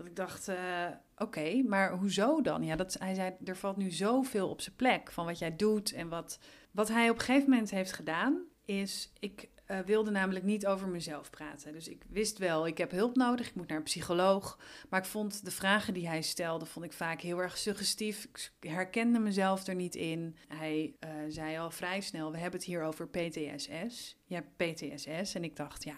[0.00, 0.86] Dat ik dacht, uh,
[1.16, 2.64] oké, maar hoezo dan?
[2.64, 5.92] Ja, dat, hij zei, er valt nu zoveel op zijn plek van wat jij doet.
[5.92, 6.38] En wat,
[6.70, 10.88] wat hij op een gegeven moment heeft gedaan, is, ik uh, wilde namelijk niet over
[10.88, 11.72] mezelf praten.
[11.72, 14.58] Dus ik wist wel, ik heb hulp nodig, ik moet naar een psycholoog.
[14.88, 18.24] Maar ik vond de vragen die hij stelde, vond ik vaak heel erg suggestief.
[18.24, 20.36] Ik herkende mezelf er niet in.
[20.48, 24.16] Hij uh, zei al vrij snel, we hebben het hier over PTSS.
[24.24, 25.34] Je hebt PTSS.
[25.34, 25.96] En ik dacht, ja,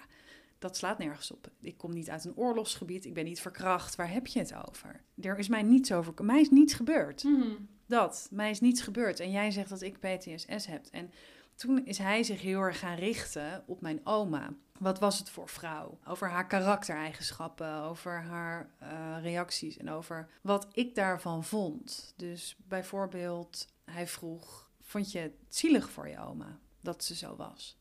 [0.62, 1.50] dat slaat nergens op.
[1.60, 3.96] Ik kom niet uit een oorlogsgebied, ik ben niet verkracht.
[3.96, 5.00] Waar heb je het over?
[5.20, 6.24] Er is mij niets over.
[6.24, 7.24] Mij is niets gebeurd.
[7.24, 7.50] Mhm.
[7.86, 9.20] Dat, mij is niets gebeurd.
[9.20, 10.86] En jij zegt dat ik PTSS heb.
[10.90, 11.10] En
[11.54, 14.54] toen is hij zich heel erg gaan richten op mijn oma.
[14.78, 15.98] Wat was het voor vrouw?
[16.06, 22.12] Over haar karaktereigenschappen, over haar uh, reacties en over wat ik daarvan vond.
[22.16, 27.76] Dus bijvoorbeeld, hij vroeg: Vond je het zielig voor je oma dat ze zo was?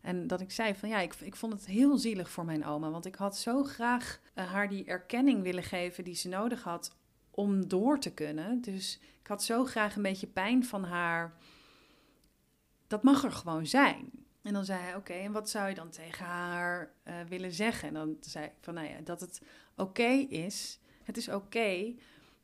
[0.00, 2.90] En dat ik zei van ja, ik, ik vond het heel zielig voor mijn oma.
[2.90, 6.96] Want ik had zo graag uh, haar die erkenning willen geven die ze nodig had
[7.30, 8.60] om door te kunnen.
[8.60, 11.34] Dus ik had zo graag een beetje pijn van haar.
[12.86, 14.10] Dat mag er gewoon zijn.
[14.42, 17.88] En dan zei hij, oké, en wat zou je dan tegen haar uh, willen zeggen?
[17.88, 19.42] En dan zei ik van, nou ja, dat het
[19.76, 20.78] oké is.
[21.02, 21.94] Het is oké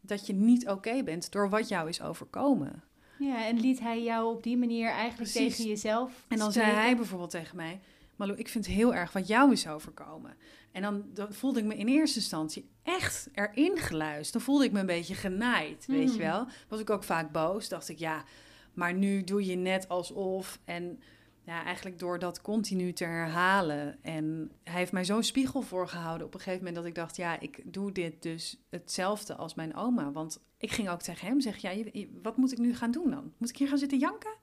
[0.00, 2.82] dat je niet oké bent door wat jou is overkomen.
[3.18, 6.96] Ja, en liet hij jou op die manier eigenlijk tegen jezelf En dan zei hij
[6.96, 7.80] bijvoorbeeld tegen mij...
[8.16, 10.36] Malou, ik vind het heel erg wat jou is overkomen.
[10.72, 14.32] En dan, dan voelde ik me in eerste instantie echt erin geluisterd.
[14.32, 16.30] Dan voelde ik me een beetje genaaid, weet je hmm.
[16.30, 16.46] wel.
[16.68, 17.68] Was ik ook vaak boos.
[17.68, 18.24] Dacht ik, ja,
[18.74, 20.58] maar nu doe je net alsof...
[20.64, 21.00] En
[21.46, 24.02] ja, eigenlijk door dat continu te herhalen.
[24.02, 27.40] En hij heeft mij zo'n spiegel voorgehouden op een gegeven moment dat ik dacht, ja,
[27.40, 30.12] ik doe dit dus hetzelfde als mijn oma.
[30.12, 33.32] Want ik ging ook tegen hem zeggen, ja, wat moet ik nu gaan doen dan?
[33.36, 34.34] Moet ik hier gaan zitten janken?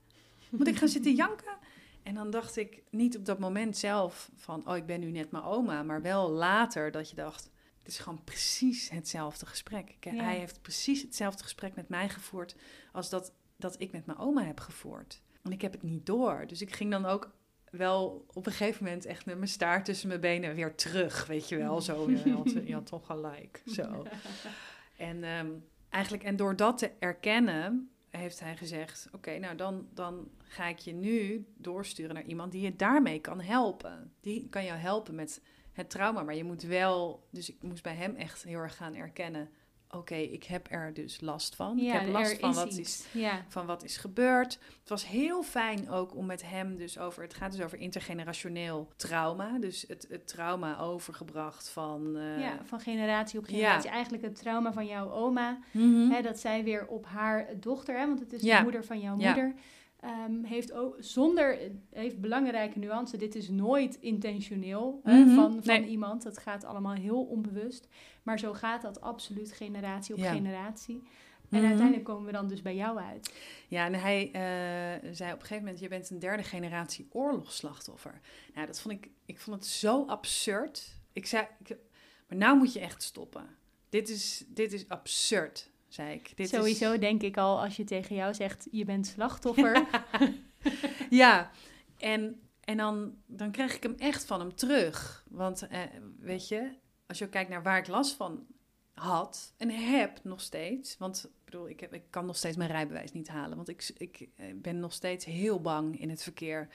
[0.49, 1.57] Moet ik gaan zitten janken?
[2.03, 5.31] En dan dacht ik niet op dat moment zelf van, oh, ik ben nu net
[5.31, 9.95] mijn oma, maar wel later dat je dacht, het is gewoon precies hetzelfde gesprek.
[9.99, 12.55] Hij heeft precies hetzelfde gesprek met mij gevoerd
[12.91, 15.21] als dat, dat ik met mijn oma heb gevoerd.
[15.43, 16.43] En ik heb het niet door.
[16.47, 17.31] Dus ik ging dan ook
[17.69, 21.25] wel op een gegeven moment echt met mijn staart tussen mijn benen weer terug.
[21.25, 22.09] Weet je wel, zo.
[22.09, 23.61] Je had, je had toch gelijk.
[23.75, 24.05] Zo.
[24.97, 25.49] En ehm,
[25.89, 30.79] eigenlijk, en door dat te erkennen, heeft hij gezegd: Oké, nou dan, dan ga ik
[30.79, 34.13] je nu doorsturen naar iemand die je daarmee kan helpen.
[34.19, 36.23] Die kan jou helpen met het trauma.
[36.23, 39.49] Maar je moet wel, dus ik moest bij hem echt heel erg gaan erkennen
[39.95, 41.77] oké, ik heb er dus last van.
[41.77, 42.77] Ja, ik heb last van wat, iets.
[42.79, 43.45] is, Ja.
[43.47, 44.59] van wat is gebeurd.
[44.79, 47.23] Het was heel fijn ook om met hem dus over...
[47.23, 49.59] Het gaat dus over intergenerationeel trauma.
[49.59, 52.15] Dus het, het trauma overgebracht van...
[52.17, 53.51] eh, ja, van generatie op Ja.
[53.55, 53.89] generatie.
[53.89, 55.59] Eigenlijk het trauma van jouw oma.
[55.71, 56.09] mhm.
[56.09, 59.15] Hè, dat zij weer op haar dochter, hè, want het is de moeder van jouw
[59.15, 59.53] moeder,
[59.99, 61.57] ehm, heeft ook zonder,
[61.91, 63.17] heeft belangrijke nuance.
[63.17, 65.85] Dit is nooit intentioneel hè, Mhm, van, van nee.
[65.89, 66.23] iemand.
[66.23, 67.87] Het gaat allemaal heel onbewust.
[68.23, 70.31] Maar zo gaat dat absoluut generatie op Ja.
[70.33, 71.03] generatie.
[71.49, 71.67] En Mhm.
[71.67, 73.33] uiteindelijk komen we dan dus bij jou uit.
[73.67, 78.19] Ja, en hij eh, zei op een gegeven moment: Je bent een derde generatie oorlogsslachtoffer.
[78.53, 80.95] Nou, dat vond ik, ik vond het zo absurd.
[81.13, 81.77] Ik zei: ik,
[82.27, 83.45] Maar nou moet je echt stoppen.
[83.89, 86.37] Dit is, dit is absurd, zei ik.
[86.37, 89.85] Dit Sowieso Is, denk ik al, als je tegen jou zegt, je bent slachtoffer.
[91.09, 91.51] ja,
[91.97, 95.25] en, en dan, dan krijg ik hem echt van hem terug.
[95.29, 95.79] Want eh,
[96.19, 96.71] weet je,
[97.05, 98.45] als je kijkt naar waar ik last van
[98.93, 100.97] had en heb nog steeds.
[100.97, 103.55] Want ik bedoel, ik, heb, ik kan nog steeds mijn rijbewijs niet halen.
[103.55, 106.67] Want ik, ik eh, ben nog steeds heel bang in het verkeer.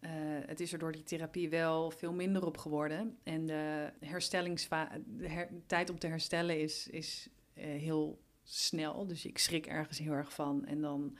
[0.00, 0.10] Eh,
[0.46, 3.18] het is er door die therapie wel veel minder op geworden.
[3.22, 9.06] En de, herstellingsva de her- tijd om te herstellen is, is eh, heel snel.
[9.06, 10.64] Dus ik schrik ergens heel erg van.
[10.66, 11.16] En dan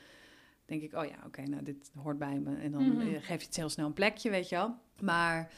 [0.65, 2.57] denk ik, oh ja, oké, nou dit hoort bij me.
[2.57, 3.01] En dan Mhm.
[3.01, 4.75] eh, geef je het heel snel een plekje, weet je wel.
[5.01, 5.53] Maar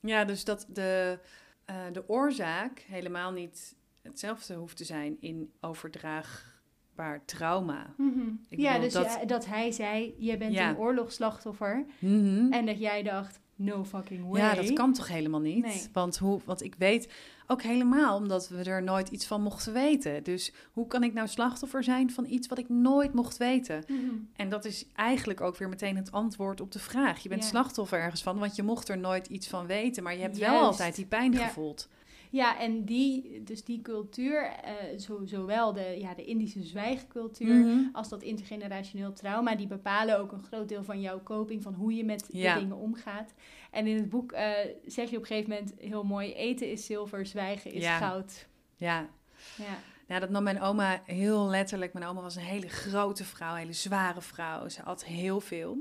[0.00, 1.18] ja, dus dat de,
[1.64, 7.94] eh, de oorzaak helemaal niet hetzelfde hoeft te zijn in overdraagbaar trauma.
[7.96, 8.20] Mhm.
[8.48, 10.68] Ik ja, dus dat- ja, dat hij zei, je bent Ja.
[10.70, 11.84] een oorlogsslachtoffer.
[11.98, 12.52] Mhm.
[12.52, 14.40] En dat jij dacht, no fucking way.
[14.40, 15.64] Ja, dat kan toch helemaal niet?
[15.64, 15.86] Nee.
[15.92, 17.08] Want, hoe, want ik weet
[17.46, 20.22] ook helemaal omdat we er nooit iets van mochten weten.
[20.22, 23.84] Dus hoe kan ik nou slachtoffer zijn van iets wat ik nooit mocht weten?
[23.88, 24.14] Mhm.
[24.36, 27.22] En dat is eigenlijk ook weer meteen het antwoord op de vraag.
[27.22, 30.02] Je bent slachtoffer ergens van, want je mocht er nooit iets van weten.
[30.02, 31.46] Maar je hebt wel altijd die pijn Ja.
[31.46, 31.88] gevoeld.
[32.32, 37.78] Ja, en die, dus die cultuur, eh, zo, zowel de, ja, de Indische zwijgcultuur Mhm.
[37.92, 41.94] als dat intergenerationeel trauma, die bepalen ook een groot deel van jouw coping, van hoe
[41.94, 42.54] je met Ja.
[42.54, 43.34] de dingen omgaat.
[43.70, 44.50] En in het boek eh,
[44.86, 47.98] zeg je op een gegeven moment heel mooi, eten is zilver, zwijgen is Ja.
[47.98, 48.46] goud.
[48.76, 49.08] Ja.
[49.56, 49.78] Ja.
[50.08, 51.92] Ja, dat nam mijn oma heel letterlijk.
[51.92, 54.68] Mijn oma was een hele grote vrouw, een hele zware vrouw.
[54.68, 55.76] Ze had heel veel.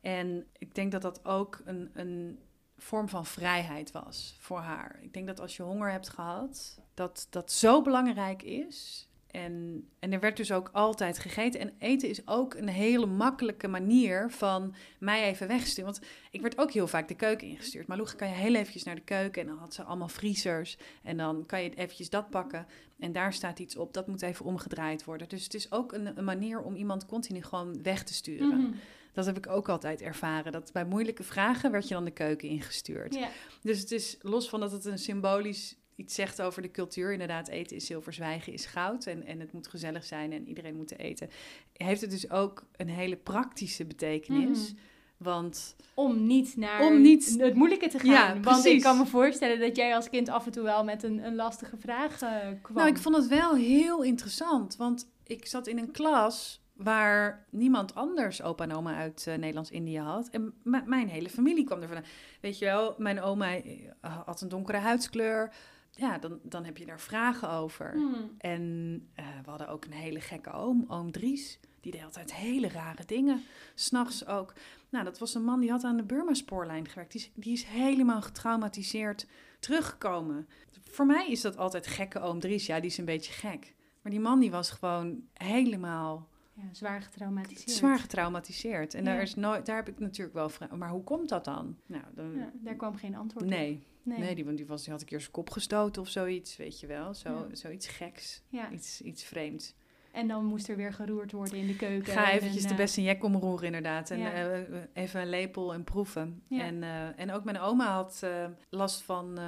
[0.00, 2.38] En ik denk dat dat ook een, een
[2.78, 4.98] vorm van vrijheid was voor haar.
[5.02, 9.08] Ik denk dat als je honger hebt gehad, dat dat zo belangrijk is.
[9.36, 11.60] En, en er werd dus ook altijd gegeten.
[11.60, 15.92] En eten is ook een hele makkelijke manier van mij even wegsturen.
[15.92, 17.86] Want ik werd ook heel vaak de keuken ingestuurd.
[17.86, 19.42] Maar Loeg, kan je heel eventjes naar de keuken?
[19.42, 20.78] En dan had ze allemaal vriezers.
[21.02, 22.66] En dan kan je eventjes dat pakken.
[22.98, 25.28] En daar staat iets op, dat moet even omgedraaid worden.
[25.28, 28.60] Dus het is ook een, manier om iemand continu gewoon weg te sturen.
[28.60, 28.72] Mhm.
[29.16, 30.52] Dat heb ik ook altijd ervaren.
[30.52, 33.14] Dat bij moeilijke vragen werd je dan de keuken ingestuurd.
[33.14, 33.28] ja.
[33.62, 37.12] Dus het is los van dat het een symbolisch iets zegt over de cultuur.
[37.12, 39.06] Inderdaad, eten is zilver, zwijgen is goud.
[39.06, 41.28] En, en het moet gezellig zijn en iedereen moet eten.
[41.72, 44.72] Heeft het dus ook een hele praktische betekenis.
[44.72, 44.80] Mhm.
[45.16, 48.10] Want Om niet naar Om niet- het moeilijke te gaan.
[48.10, 48.82] Ja, Want ik precies.
[48.82, 51.76] kan me voorstellen dat jij als kind af en toe wel met een, een lastige
[51.76, 52.30] vraag eh,
[52.62, 52.76] kwam.
[52.76, 54.76] Nou, ik vond het wel heel interessant.
[54.76, 59.98] Want ik zat in een klas waar niemand anders opa en oma uit eh, Nederlands-Indië
[59.98, 60.28] had.
[60.28, 62.10] En mijn hele familie kwam er vandaan.
[62.40, 63.80] Weet je wel, mijn oma eh,
[64.24, 65.54] had een donkere huidskleur.
[65.90, 67.92] Ja, dan, dan heb je daar vragen over.
[67.92, 68.34] Hmm.
[68.38, 71.58] En eh, we hadden ook een hele gekke oom, oom Dries.
[71.80, 73.42] Die deed altijd hele rare dingen.
[73.74, 74.52] S'nachts ook.
[74.88, 77.12] Nou, dat was een man die had aan de Burma-spoorlijn gewerkt.
[77.12, 79.26] Die is, die is helemaal getraumatiseerd
[79.60, 80.48] teruggekomen.
[80.82, 82.66] Voor mij is dat altijd gekke oom Dries.
[82.66, 83.74] Ja, die is een beetje gek.
[84.02, 87.70] Maar die man die was gewoon helemaal Ja, zwaar getraumatiseerd.
[87.70, 88.94] zwaar getraumatiseerd.
[88.94, 89.12] En Ja.
[89.12, 90.78] daar, is nooit, daar heb ik natuurlijk wel vragen.
[90.78, 91.76] Maar hoe komt dat dan?
[91.86, 93.50] Nou, dan Ja, daar kwam geen antwoord op.
[93.50, 93.86] nee.
[94.02, 94.18] Nee.
[94.18, 97.14] Nee, die, die, was, die had keer zijn kop gestoten of zoiets, weet je wel.
[97.14, 97.46] Zo.
[97.52, 98.42] Zoiets geks,
[98.72, 99.74] iets, iets vreemds.
[100.12, 102.12] En dan moest er weer geroerd worden in de keuken.
[102.12, 104.10] Ga en eventjes een, de eh, beste jek omroeren inderdaad.
[104.10, 104.32] En Ja.
[104.32, 106.42] eh, even een lepel en proeven.
[106.48, 106.62] Ja.
[106.64, 109.38] En, eh, en ook mijn oma had eh, last van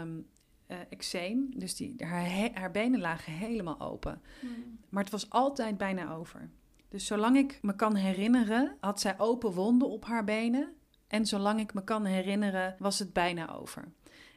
[0.67, 1.51] eh, eczeem.
[1.59, 4.21] Dus die, haar, haar benen lagen helemaal open.
[4.41, 4.79] hmm.
[4.89, 6.51] Maar het was altijd bijna over.
[6.89, 10.73] Dus zolang ik me kan herinneren, had zij open wonden op haar benen.
[11.07, 13.89] En zolang ik me kan herinneren, was het bijna over.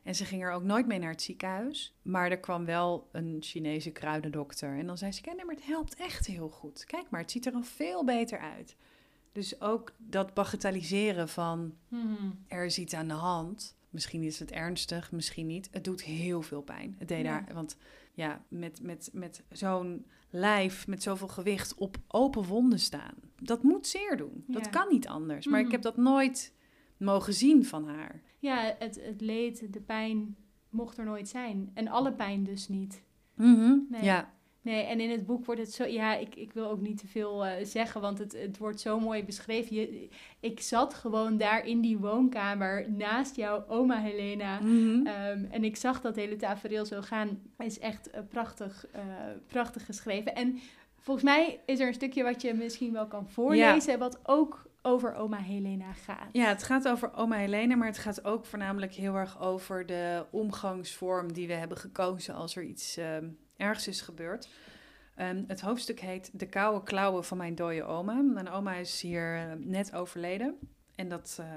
[0.03, 1.95] En ze ging er ook nooit mee naar het ziekenhuis.
[2.01, 4.77] Maar er kwam wel een Chinese kruidendokter.
[4.77, 6.85] En dan zei ze, "Kijk, nee, maar het helpt echt heel goed.
[6.85, 8.75] Kijk maar, het ziet er al veel beter uit.
[9.31, 12.29] Dus ook dat bagatelliseren van Mhm.
[12.47, 13.75] er is iets aan de hand.
[13.89, 15.67] Misschien is het ernstig, misschien niet.
[15.71, 16.95] Het doet heel veel pijn.
[16.99, 17.41] Het deed Ja.
[17.41, 17.77] daar, want
[18.13, 23.13] ja, met, met, met zo'n lijf, met zoveel gewicht op open wonden staan.
[23.36, 24.43] Dat moet zeer doen.
[24.47, 24.71] Dat Ja.
[24.71, 25.47] kan niet anders.
[25.47, 25.74] Maar ik Mhm.
[25.74, 26.54] heb dat nooit
[26.97, 28.21] mogen zien van haar.
[28.39, 30.36] Ja, het, het leed, de pijn
[30.69, 31.71] mocht er nooit zijn.
[31.74, 33.04] En alle pijn dus niet.
[33.36, 34.04] Nee.
[34.04, 35.86] Ja, Nee, en in het boek wordt het zo...
[35.86, 39.00] Ja, ik, ik wil ook niet te veel eh, zeggen, want het, het wordt zo
[39.00, 39.76] mooi beschreven.
[39.76, 44.60] Je, ik zat gewoon daar in die woonkamer naast jouw oma Helena.
[44.60, 45.08] Mhm.
[45.08, 47.41] Ehm, en ik zag dat hele tafereel zo gaan.
[47.58, 49.04] is echt eh, prachtig, eh,
[49.47, 50.36] prachtig geschreven.
[50.36, 50.60] En
[50.97, 54.00] volgens mij is er een stukje wat je misschien wel kan voorlezen...
[54.00, 56.30] wat ook over oma Helena gaat.
[56.32, 60.26] Ja, het gaat over oma Helene, maar het gaat ook voornamelijk heel erg over de
[60.32, 63.26] omgangsvorm die we hebben gekozen als er iets ehm,
[63.62, 64.50] ergs is gebeurd.
[65.15, 68.13] Ehm, het hoofdstuk heet De koude klauwen van mijn dode oma.
[68.13, 70.58] Mijn oma is hier eh, net overleden
[70.95, 71.47] en dat, eh,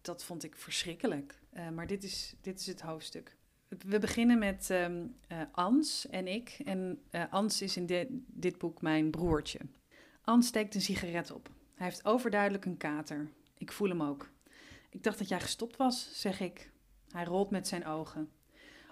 [0.00, 1.40] dat vond ik verschrikkelijk.
[1.52, 3.36] Eh, maar dit is, dit is het hoofdstuk.
[3.68, 4.86] We beginnen met eh,
[5.52, 6.56] Ans en ik.
[6.64, 9.58] En Ans is in di- dit boek mijn broertje.
[10.24, 11.48] Ans steekt een sigaret op.
[11.74, 13.28] Hij heeft overduidelijk een kater.
[13.58, 14.30] Ik voel hem ook.
[14.90, 16.70] Ik dacht dat jij gestopt was, zeg ik.
[17.10, 18.30] Hij rolt met zijn ogen.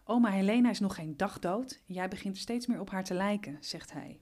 [0.05, 3.57] Oma Helena is nog geen dag dood jij begint steeds meer op haar te lijken,
[3.61, 4.21] zegt hij.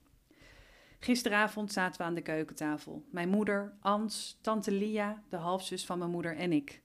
[0.98, 3.04] Gisteravond zaten we aan de keukentafel.
[3.10, 6.82] Mijn moeder, Ans, tante Lia, de halfzus van mijn moeder en ik.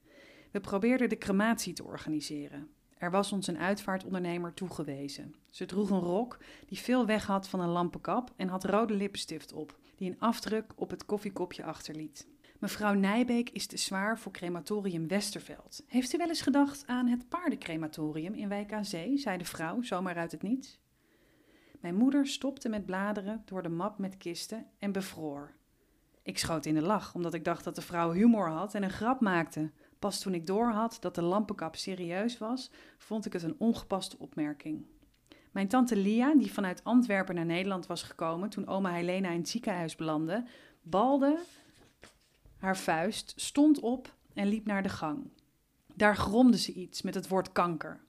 [0.51, 2.69] We probeerden de crematie te organiseren.
[2.97, 5.35] Er was ons een uitvaartondernemer toegewezen.
[5.51, 9.53] Ze droeg een rok die veel weg had van een lampenkap en had rode lippenstift
[9.53, 12.27] op, die een afdruk op het koffiekopje achterliet.
[12.65, 15.83] Mevrouw Nijbeek is te zwaar voor crematorium Westerveld.
[15.87, 19.17] Heeft u wel eens gedacht aan het paardencrematorium in Wijk aan Zee?
[19.17, 20.79] zei de vrouw, zomaar uit het niets.
[21.79, 25.55] Mijn moeder stopte met bladeren door de map met kisten en bevroor.
[26.23, 28.89] Ik schoot in de lach, omdat ik dacht dat de vrouw humor had en een
[28.89, 29.71] grap maakte.
[29.99, 34.85] Pas toen ik doorhad dat de lampenkap serieus was, vond ik het een ongepaste opmerking.
[35.51, 39.49] Mijn tante Lia, die vanuit Antwerpen naar Nederland was gekomen toen oma Helena in het
[39.49, 40.45] ziekenhuis belandde,
[40.81, 41.39] balde
[42.65, 45.29] haar vuist, stond op en liep naar de gang.
[45.93, 47.99] Daar gromde ze iets met het woord kanker.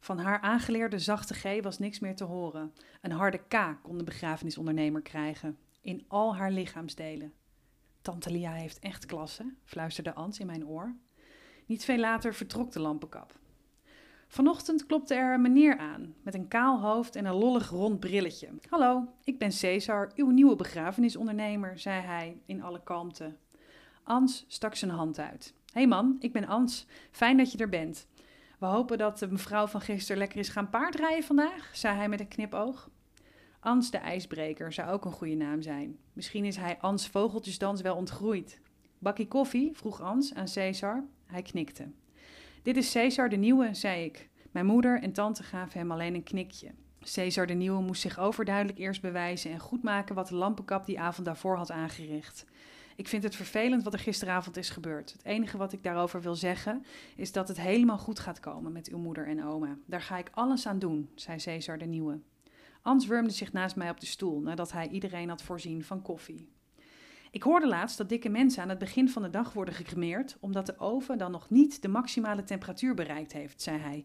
[0.00, 2.72] Van haar aangeleerde zachte G was niks meer te horen.
[3.02, 7.32] Een harde K kon de begrafenisondernemer krijgen, in al haar lichaamsdelen.
[8.02, 10.94] Tante Lia heeft echt klasse, fluisterde Ans in mijn oor.
[11.66, 13.38] Niet veel later vertrok de lampenkap.
[14.26, 18.48] Vanochtend klopte er een meneer aan, met een kaal hoofd en een lollig rond brilletje.
[18.68, 23.36] Hallo, ik ben Cesar, uw nieuwe begrafenisondernemer, zei hij in alle kalmte.
[24.04, 25.54] Ans stak zijn hand uit.
[25.72, 26.86] Hey man, ik ben Ans.
[27.10, 28.06] Fijn dat je er bent.
[28.58, 32.20] We hopen dat de mevrouw van gisteren lekker is gaan paardrijden vandaag, zei hij met
[32.20, 32.90] een knipoog.
[33.60, 35.98] Ans de ijsbreker zou ook een goede naam zijn.
[36.12, 38.60] Misschien is hij Ans Vogeltjesdans wel ontgroeid.
[38.98, 39.70] Bakkie koffie?
[39.72, 41.04] vroeg Ans aan Cesar.
[41.26, 41.90] Hij knikte.
[42.62, 44.28] Dit is Cesar de Nieuwe, zei ik.
[44.50, 46.70] Mijn moeder en tante gaven hem alleen een knikje.
[47.00, 51.26] Cesar de Nieuwe moest zich overduidelijk eerst bewijzen en goedmaken wat de lampenkap die avond
[51.26, 52.44] daarvoor had aangericht.
[52.96, 55.12] Ik vind het vervelend wat er gisteravond is gebeurd.
[55.12, 56.84] Het enige wat ik daarover wil zeggen
[57.16, 59.78] is dat het helemaal goed gaat komen met uw moeder en oma.
[59.86, 62.20] Daar ga ik alles aan doen, zei Cesar de Nieuwe.
[62.82, 66.48] Ans wurmde zich naast mij op de stoel nadat hij iedereen had voorzien van koffie.
[67.30, 70.66] Ik hoorde laatst dat dikke mensen aan het begin van de dag worden gecremeerd, omdat
[70.66, 74.04] de oven dan nog niet de maximale temperatuur bereikt heeft, zei hij.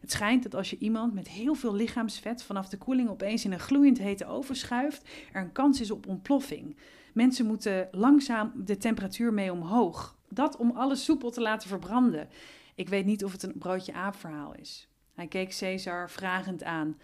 [0.00, 3.52] Het schijnt dat als je iemand met heel veel lichaamsvet vanaf de koeling opeens in
[3.52, 6.76] een gloeiend hete oven schuift, er een kans is op ontploffing.
[7.18, 10.18] Mensen moeten langzaam de temperatuur mee omhoog.
[10.28, 12.28] Dat om alles soepel te laten verbranden.
[12.74, 14.88] Ik weet niet of het een broodje aap verhaal is.
[15.14, 16.98] Hij keek Cesar vragend aan.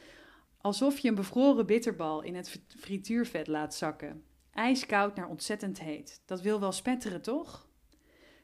[0.61, 4.25] Alsof je een bevroren bitterbal in het frituurvet laat zakken.
[4.51, 6.23] Ijskoud naar ontzettend heet.
[6.25, 7.69] Dat wil wel spetteren, toch?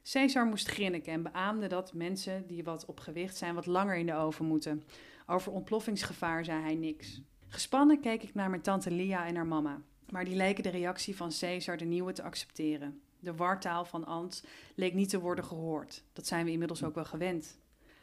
[0.02, 4.06] Cesar moest grinniken en beaamde dat mensen die wat op gewicht zijn wat langer in
[4.06, 4.82] de oven moeten.
[5.26, 7.22] Over ontploffingsgevaar zei hij niks.
[7.48, 11.16] Gespannen keek ik naar mijn tante Lia en haar mama, maar die leken de reactie
[11.16, 13.00] van Cesar de Nieuwe te accepteren.
[13.18, 16.02] De wartaal van Ant leek niet te worden gehoord.
[16.12, 17.58] Dat zijn we inmiddels ook wel gewend.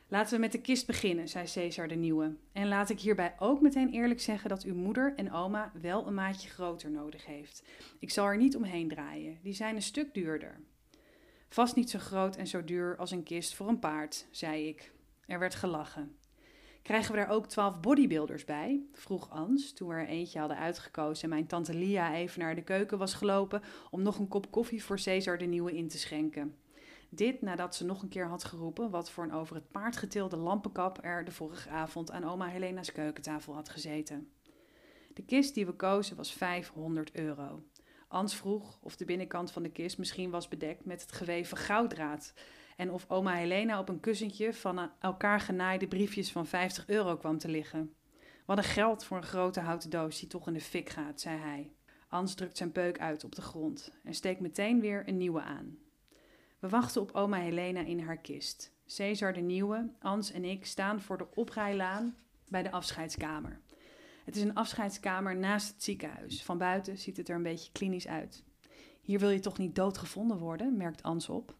[0.07, 2.35] Laten we met de kist beginnen, zei Cesar de Nieuwe.
[2.51, 6.13] En laat ik hierbij ook meteen eerlijk zeggen dat uw moeder en oma wel een
[6.13, 7.63] maatje groter nodig heeft.
[7.99, 10.59] Ik zal er niet omheen draaien, die zijn een stuk duurder.
[11.49, 14.91] Vast niet zo groot en zo duur als een kist voor een paard, zei ik.
[15.25, 16.15] Er werd gelachen.
[16.87, 18.83] Krijgen we daar ook twaalf bodybuilders bij?
[18.93, 22.63] vroeg Ans, toen we er eentje hadden uitgekozen en mijn tante Lia even naar de
[22.63, 23.61] keuken was gelopen
[23.91, 26.55] om nog een kop koffie voor Cesar de Nieuwe in te schenken.
[27.09, 30.35] Dit nadat ze nog een keer had geroepen wat voor een over het paard getilde
[30.35, 34.31] lampenkap er de vorige avond aan oma Helena's keukentafel had gezeten.
[35.13, 37.63] De kist die we kozen was 500 euro.
[38.07, 42.33] Ans vroeg of de binnenkant van de kist misschien was bedekt met het geweven gouddraad.
[42.77, 47.37] En of oma Helena op een kussentje van elkaar genaaide briefjes van 50 euro kwam
[47.37, 47.93] te liggen.
[48.45, 51.37] Wat een geld voor een grote houten doos die toch in de fik gaat, zei
[51.37, 51.71] hij.
[52.07, 55.77] Ans drukt zijn peuk uit op de grond en steekt meteen weer een nieuwe aan.
[56.59, 58.75] We wachten op oma Helena in haar kist.
[58.85, 62.15] Cesar de Nieuwe, Ans en ik staan voor de oprijlaan
[62.47, 63.61] bij de afscheidskamer.
[64.25, 66.43] Het is een afscheidskamer naast het ziekenhuis.
[66.43, 68.43] Van buiten ziet het er een beetje klinisch uit.
[69.01, 71.55] Hier wil je toch niet doodgevonden worden, merkt Ans op.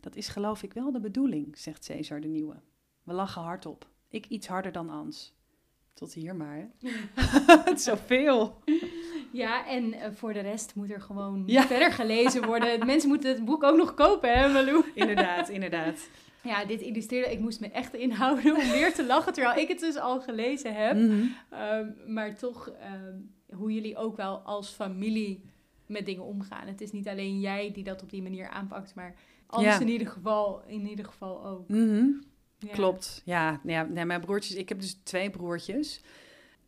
[0.00, 2.54] Dat is geloof ik wel de bedoeling, zegt Cesar de Nieuwe.
[3.02, 3.88] We lachen hardop.
[4.08, 5.36] Ik iets harder dan Ans.
[5.92, 6.90] Tot hier maar, hè?
[7.64, 8.62] het is zoveel.
[9.32, 11.66] Ja, en uh, voor de rest moet er gewoon ja.
[11.66, 12.86] verder gelezen worden.
[12.86, 14.84] Mensen moeten het boek ook nog kopen, hè, Malou?
[14.94, 16.08] inderdaad, inderdaad.
[16.42, 19.80] Ja, dit illustreerde, ik moest me echt inhouden om weer te lachen, terwijl ik het
[19.80, 20.96] dus al gelezen heb.
[20.96, 21.34] Mm
[22.06, 25.44] maar toch, um, hoe jullie ook wel als familie
[25.86, 26.66] met dingen omgaan.
[26.66, 29.14] Het is niet alleen jij die dat op die manier aanpakt, maar
[29.48, 31.68] alles in, ieder geval, in ieder geval ook.
[31.68, 32.26] Mm
[32.58, 32.72] ja.
[32.72, 33.60] Klopt, ja.
[33.64, 36.00] ja nee, mijn broertjes, ik heb dus twee broertjes.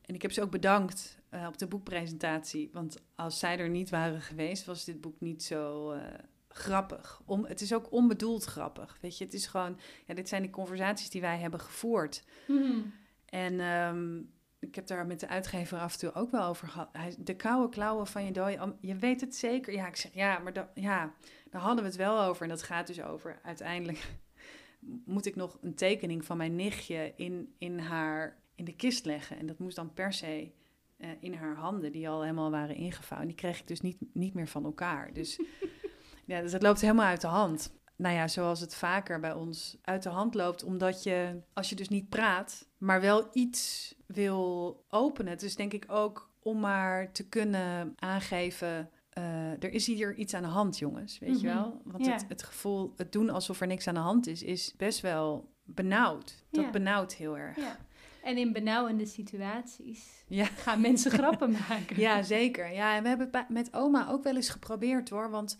[0.06, 2.70] En ik heb ze ook bedankt uh, op de boekpresentatie.
[2.72, 6.02] Want als zij er niet waren geweest, was dit boek niet zo uh,
[6.48, 7.22] grappig.
[7.24, 8.98] Om, het is ook onbedoeld grappig.
[9.00, 12.24] Weet je, het is gewoon, ja, dit zijn de conversaties die wij hebben gevoerd.
[12.46, 12.92] Mm
[13.24, 17.16] En um, ik heb daar met de uitgever af en toe ook wel over gehad.
[17.18, 19.72] De koude klauwen van je dooi, je weet het zeker.
[19.72, 21.14] Ja, ik zeg ja, maar da, ja,
[21.50, 22.42] daar hadden we het wel over.
[22.42, 24.08] En dat gaat dus over uiteindelijk
[25.04, 29.38] moet ik nog een tekening van mijn nichtje in, in haar in de kist leggen.
[29.38, 30.52] En dat moest dan per se
[30.98, 33.28] uh, in haar handen, die al helemaal waren ingevouwen.
[33.28, 35.12] Die kreeg ik dus niet, niet meer van elkaar.
[35.12, 35.40] Dus,
[36.26, 37.78] ja, dus het loopt helemaal uit de hand.
[37.96, 41.74] Nou ja, zoals het vaker bij ons uit de hand loopt, omdat je, als je
[41.74, 45.38] dus niet praat, maar wel iets wil openen.
[45.38, 50.42] Dus denk ik ook om maar te kunnen aangeven uh, er is hier iets aan
[50.42, 51.18] de hand, jongens.
[51.18, 51.56] Weet je mhm.
[51.56, 51.80] wel?
[51.84, 55.00] Want het, het, gevoel, het doen alsof er niks aan de hand is, is best
[55.00, 56.44] wel benauwd.
[56.50, 56.70] Dat ja.
[56.70, 57.56] benauwt heel erg.
[57.56, 57.76] Ja.
[58.22, 60.44] En in benauwende situaties ja.
[60.44, 62.00] gaan mensen grappen maken.
[62.06, 62.72] Ja, zeker.
[62.72, 65.30] Ja, en we hebben het met oma ook wel eens geprobeerd hoor.
[65.30, 65.58] Want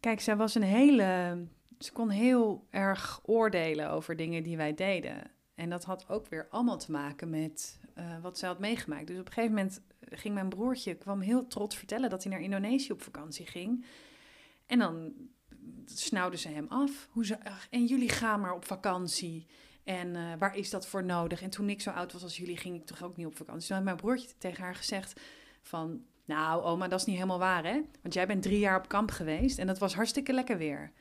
[0.00, 1.38] kijk, zij was een hele.
[1.78, 5.30] Ze kon heel erg oordelen over dingen die wij deden.
[5.56, 9.06] En dat had ook weer allemaal te maken met uh, wat zij had meegemaakt.
[9.06, 12.40] Dus op een gegeven moment ging mijn broertje, kwam heel trots vertellen dat hij naar
[12.40, 13.84] Indonesië op vakantie ging.
[14.66, 15.12] En dan
[15.84, 17.08] snauwden ze hem af.
[17.10, 17.38] Hoe ze,
[17.70, 19.46] en jullie gaan maar op vakantie.
[19.84, 21.42] En uh, waar is dat voor nodig?
[21.42, 23.66] En toen ik zo oud was als jullie, ging ik toch ook niet op vakantie.
[23.66, 25.20] Toen had mijn broertje tegen haar gezegd
[25.62, 26.04] van...
[26.24, 27.80] Nou, oma, dat is niet helemaal waar, hè?
[28.02, 30.92] Want jij bent drie jaar op kamp geweest en dat was hartstikke lekker weer.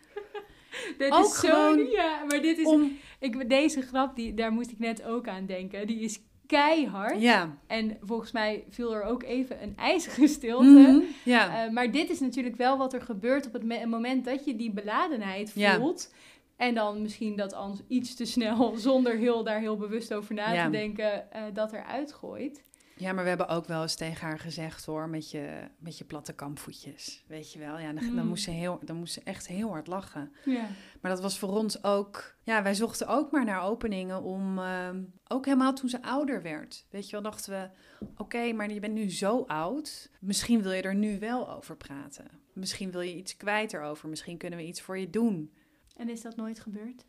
[0.98, 1.78] dit ook is zo...
[1.78, 2.66] Ja, maar dit is...
[2.66, 2.98] Om...
[3.20, 5.88] Ik, deze grap, die, daar moest ik net ook aan denken.
[5.88, 7.22] Die is keihard.
[7.22, 7.58] Ja.
[7.68, 10.66] En volgens mij viel er ook even een ijzige stilte.
[10.66, 11.66] Mhm, ja.
[11.66, 14.72] Uh, maar dit is natuurlijk wel wat er gebeurt op het moment dat je die
[14.72, 16.10] beladenheid voelt.
[16.12, 16.18] Ja.
[16.58, 20.64] En dan misschien dat Ans iets te snel, zonder heel, daar heel bewust over na
[20.64, 22.64] te denken, uh, dat eruit gooit.
[22.98, 26.06] Ja, maar we hebben ook wel eens tegen haar gezegd hoor, met je, met je
[26.06, 27.24] platte kampvoetjes.
[27.28, 28.28] Weet je wel, ja, dan, dan, mm.
[28.28, 30.32] moest ze heel, dan moest ze echt heel hard lachen.
[30.46, 30.68] Ja.
[31.02, 34.90] Maar dat was voor ons ook, ja, wij zochten ook maar naar openingen om, uh,
[35.28, 36.86] ook helemaal toen ze ouder werd.
[36.90, 37.70] Weet je wel, dachten we,
[38.18, 42.26] oké, maar je bent nu zo oud, misschien wil je er nu wel over praten.
[42.54, 45.54] Misschien wil je iets kwijt erover, misschien kunnen we iets voor je doen.
[45.96, 47.06] En is dat nooit gebeurd?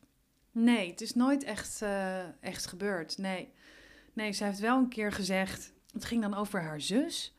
[0.53, 3.53] Nee, het is nooit echt, uh, echt gebeurd, nee.
[4.13, 7.35] Nee, ze heeft wel een keer gezegd, het ging dan over haar zus.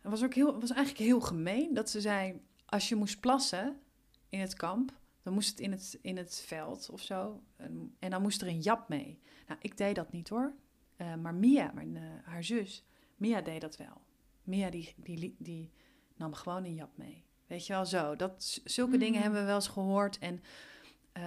[0.00, 3.80] Het was, ook heel, was eigenlijk heel gemeen dat ze zei: als je moest plassen
[4.28, 4.92] in het kamp,
[5.22, 7.42] dan moest het in het, in het veld of zo.
[7.56, 9.20] En, en dan moest er een jap mee.
[9.46, 10.52] Nou, ik deed dat niet hoor.
[10.96, 12.84] Uh, maar Mia, mijn, uh, haar zus,
[13.16, 14.00] Mia deed dat wel.
[14.42, 15.72] Mia die, die, die
[16.16, 17.24] nam gewoon een jap mee.
[17.46, 18.16] Weet je wel zo.
[18.16, 19.22] Dat, zulke dingen hmm.
[19.22, 20.18] hebben we wel eens gehoord.
[20.18, 20.40] En
[21.16, 21.22] uh,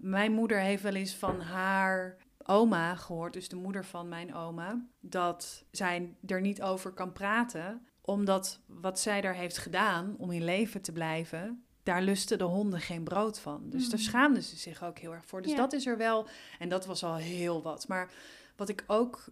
[0.00, 2.16] mijn moeder heeft wel eens van haar
[2.46, 7.86] oma gehoord, dus de moeder van mijn oma, dat zij er niet over kan praten,
[8.00, 12.80] omdat wat zij daar heeft gedaan om in leven te blijven, daar lusten de honden
[12.80, 13.70] geen brood van.
[13.70, 14.08] Dus daar hmm.
[14.08, 15.42] schaamden ze zich ook heel erg voor.
[15.42, 16.26] Dus dat is er wel,
[16.58, 17.88] en dat was al heel wat.
[17.88, 18.12] Maar
[18.56, 19.24] wat ik ook,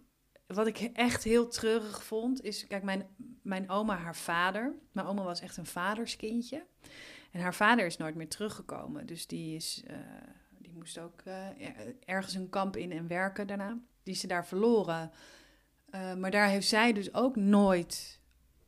[0.47, 3.07] wat ik echt heel treurig vond, is, kijk, mijn,
[3.41, 6.65] mijn oma, haar vader, mijn oma was echt een vaderskindje.
[7.31, 9.05] En haar vader is nooit meer teruggekomen.
[9.05, 9.83] Dus die is.
[9.87, 10.40] Uh, die
[10.81, 11.33] moest ook uh,
[12.05, 13.77] ergens een kamp in en werken daarna.
[14.03, 15.11] Die ze daar verloren.
[15.95, 18.19] Uh, maar daar heeft zij dus ook nooit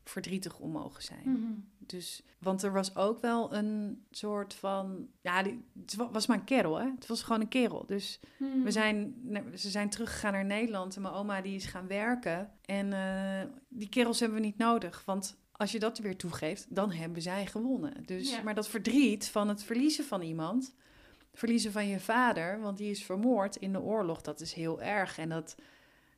[0.04, 1.24] verdrietig om mogen zijn.
[1.24, 1.70] Mm -hmm.
[1.78, 5.08] Dus, want er was ook wel een soort van.
[5.22, 6.90] Ja, die, het was maar een kerel, hè?
[6.96, 7.86] Het was gewoon een kerel.
[7.86, 8.64] Dus mm -hmm.
[8.64, 9.16] we zijn,
[9.56, 10.96] ze zijn teruggegaan naar Nederland.
[10.96, 12.52] En mijn oma die is gaan werken.
[12.66, 15.04] En uh, die kerels hebben we niet nodig.
[15.06, 18.04] Want als je dat weer toegeeft, dan hebben zij gewonnen.
[18.06, 18.42] Dus, Ja.
[18.42, 20.76] Maar dat verdriet van het verliezen van iemand,
[21.34, 25.18] verliezen van je vader, want die is vermoord in de oorlog, dat is heel erg.
[25.18, 25.56] En dat,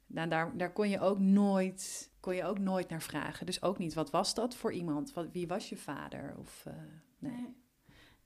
[0.07, 3.45] nou, daar, daar kon, je ook nooit, kon je ook nooit naar vragen.
[3.45, 5.13] Dus ook niet, wat was dat voor iemand?
[5.13, 6.35] Wat, wie was je vader?
[6.39, 6.73] Of, eh,
[7.19, 7.31] nee.
[7.31, 7.53] Nee.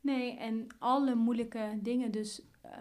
[0.01, 2.71] Nee, en alle moeilijke dingen, dus eh,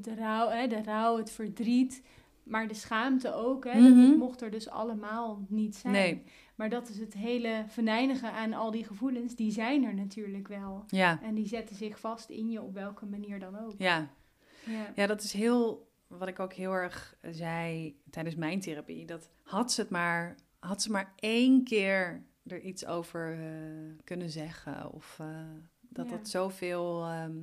[0.00, 2.02] de, rouw, hè, de rouw, het verdriet,
[2.42, 3.64] maar de schaamte ook.
[3.64, 4.08] Hè, dat, Mhm.
[4.08, 5.92] dat mocht er dus allemaal niet zijn.
[5.92, 6.22] Nee.
[6.58, 10.84] Maar dat is het hele venijnige aan al die gevoelens, die zijn er natuurlijk wel.
[10.86, 13.74] Ja, En die zetten zich vast in je op welke manier dan ook.
[13.78, 14.08] ja.
[14.64, 14.92] Ja.
[14.94, 19.06] Ja, dat is heel, wat ik ook heel erg zei tijdens mijn therapie.
[19.06, 23.48] Dat had ze het maar, had ze maar één keer er iets over eh,
[24.04, 24.92] kunnen zeggen.
[24.92, 25.26] Of eh,
[25.88, 26.16] dat Ja.
[26.16, 27.36] dat zoveel, ehm,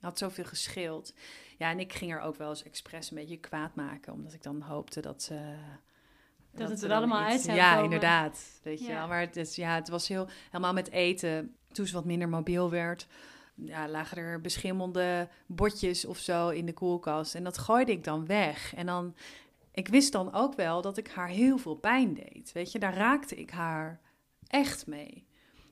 [0.00, 1.14] had zoveel gescheeld.
[1.58, 4.12] Ja, en ik ging er ook wel eens expres een beetje kwaad maken.
[4.12, 5.54] Omdat ik dan hoopte dat ze...
[6.58, 7.84] het ze er allemaal iets- uit zou Ja, komen.
[7.84, 8.60] inderdaad.
[8.62, 8.98] Weet je Ja.
[8.98, 9.08] wel.
[9.08, 10.28] Maar het, is, ja, het was heel...
[10.50, 13.06] Helemaal met eten, toen ze wat minder mobiel werd...
[13.54, 17.34] Ja, lagen er beschimmelde botjes of zo in de koelkast.
[17.34, 18.74] En dat gooide ik dan weg.
[18.74, 19.14] En dan...
[19.72, 22.52] Ik wist dan ook wel dat ik haar heel veel pijn deed.
[22.52, 24.00] Weet je, daar raakte ik haar
[24.46, 25.26] echt mee.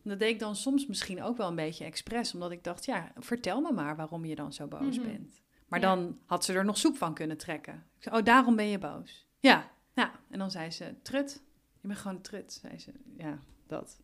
[0.04, 2.34] En dat deed ik dan soms misschien ook wel een beetje expres.
[2.34, 5.06] Omdat ik dacht, ja, vertel me maar waarom je dan zo boos Mhm.
[5.06, 5.40] bent.
[5.68, 5.94] Maar Ja.
[5.94, 7.86] dan had ze er nog soep van kunnen trekken.
[7.98, 9.26] Zei, oh, daarom ben je boos.
[9.40, 11.42] Ja, nou, en dan zei ze, trut.
[11.80, 12.92] Je bent gewoon trut, zei ze.
[13.16, 14.00] Ja, dat.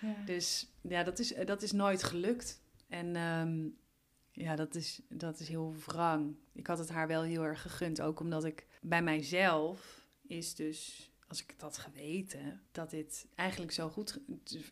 [0.00, 0.14] Ja.
[0.24, 2.62] Dus ja, dat is, dat is nooit gelukt.
[2.88, 3.68] En ehm,
[4.30, 6.36] ja, dat is, dat is heel wrang.
[6.52, 8.00] Ik had het haar wel heel erg gegund.
[8.00, 13.72] Ook omdat ik bij mijzelf is dus, als ik het had geweten, dat dit eigenlijk
[13.72, 14.20] zo goed...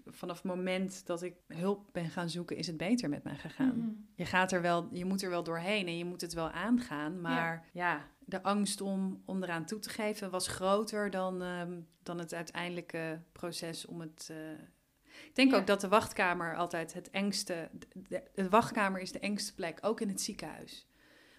[0.06, 3.78] Vanaf het moment dat ik hulp ben gaan zoeken, is het beter met mij gegaan.
[3.78, 3.90] Mhm.
[4.14, 7.20] Je gaat er wel, je moet er wel doorheen en je moet het wel aangaan.
[7.20, 12.18] Maar ja, de angst om, om eraan toe te geven was groter dan, ehm, dan
[12.18, 14.28] het uiteindelijke proces om het.
[14.31, 14.37] eh,
[15.26, 15.57] Ik denk Ja.
[15.59, 17.68] ook dat de wachtkamer altijd het engste.
[17.72, 20.87] De, de, de wachtkamer is de engste plek, ook in het ziekenhuis.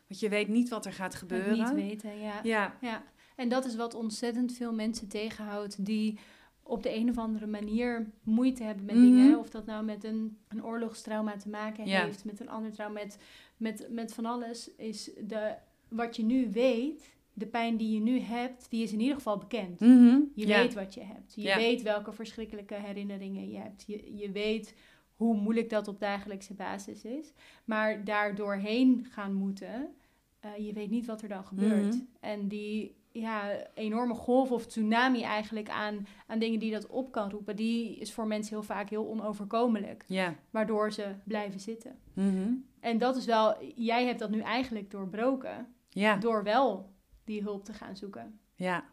[0.07, 1.57] Want je weet niet wat er gaat gebeuren.
[1.57, 2.39] niet weten, ja.
[2.43, 3.03] Ja, Ja,
[3.35, 6.19] en dat is wat ontzettend veel mensen tegenhoudt die
[6.63, 9.03] op de een of andere manier moeite hebben met Mhm.
[9.05, 9.39] dingen.
[9.39, 12.03] Of dat nou met een, een oorlogstrauma te maken Ja.
[12.03, 13.17] heeft, met een ander trauma, met,
[13.57, 15.55] met, met van alles, is de,
[15.91, 19.37] wat je nu weet, de pijn die je nu hebt, die is in ieder geval
[19.37, 19.79] bekend.
[19.79, 20.19] Mhm.
[20.35, 20.57] Je ja.
[20.61, 21.33] weet wat je hebt.
[21.35, 21.55] Je Ja.
[21.55, 23.83] weet welke verschrikkelijke herinneringen je hebt.
[23.87, 24.75] Je, je weet
[25.15, 27.33] hoe moeilijk dat op dagelijkse basis is.
[27.65, 29.93] Maar daar doorheen gaan moeten,
[30.39, 31.93] eh, je weet niet wat er dan gebeurt.
[31.95, 32.03] Mhm.
[32.19, 37.29] En die ja, enorme golf of tsunami eigenlijk aan, aan dingen die dat op kan
[37.29, 40.03] roepen, die is voor mensen heel vaak heel onoverkomelijk.
[40.07, 40.35] Ja.
[40.49, 41.95] Waardoor ze blijven zitten.
[42.13, 42.53] Mhm.
[42.79, 45.67] En dat is wel, jij hebt dat nu eigenlijk doorbroken.
[45.93, 46.15] Ja.
[46.15, 46.93] Door wel
[47.25, 48.39] die hulp te gaan zoeken.
[48.55, 48.83] Ja.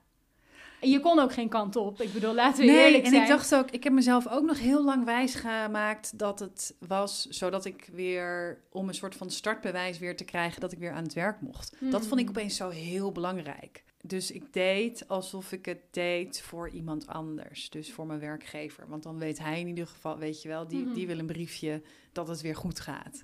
[0.81, 2.01] En je kon ook geen kant op.
[2.01, 3.23] Ik bedoel, laten we Nee, eerlijk en zijn.
[3.23, 7.27] ik dacht ook, ik heb mezelf ook nog heel lang wijs gemaakt dat het was,
[7.27, 11.03] zodat ik weer, om een soort van startbewijs weer te krijgen, dat ik weer aan
[11.03, 11.77] het werk mocht.
[11.81, 12.37] Dat vond ik Hmm.
[12.37, 13.85] opeens zo heel belangrijk.
[14.03, 18.89] Dus ik deed alsof ik het deed voor iemand anders, dus voor mijn werkgever.
[18.89, 20.95] Want dan weet hij in ieder geval, weet je wel, die, Mhm.
[20.95, 21.83] die wil een briefje
[22.13, 23.23] dat het weer goed gaat.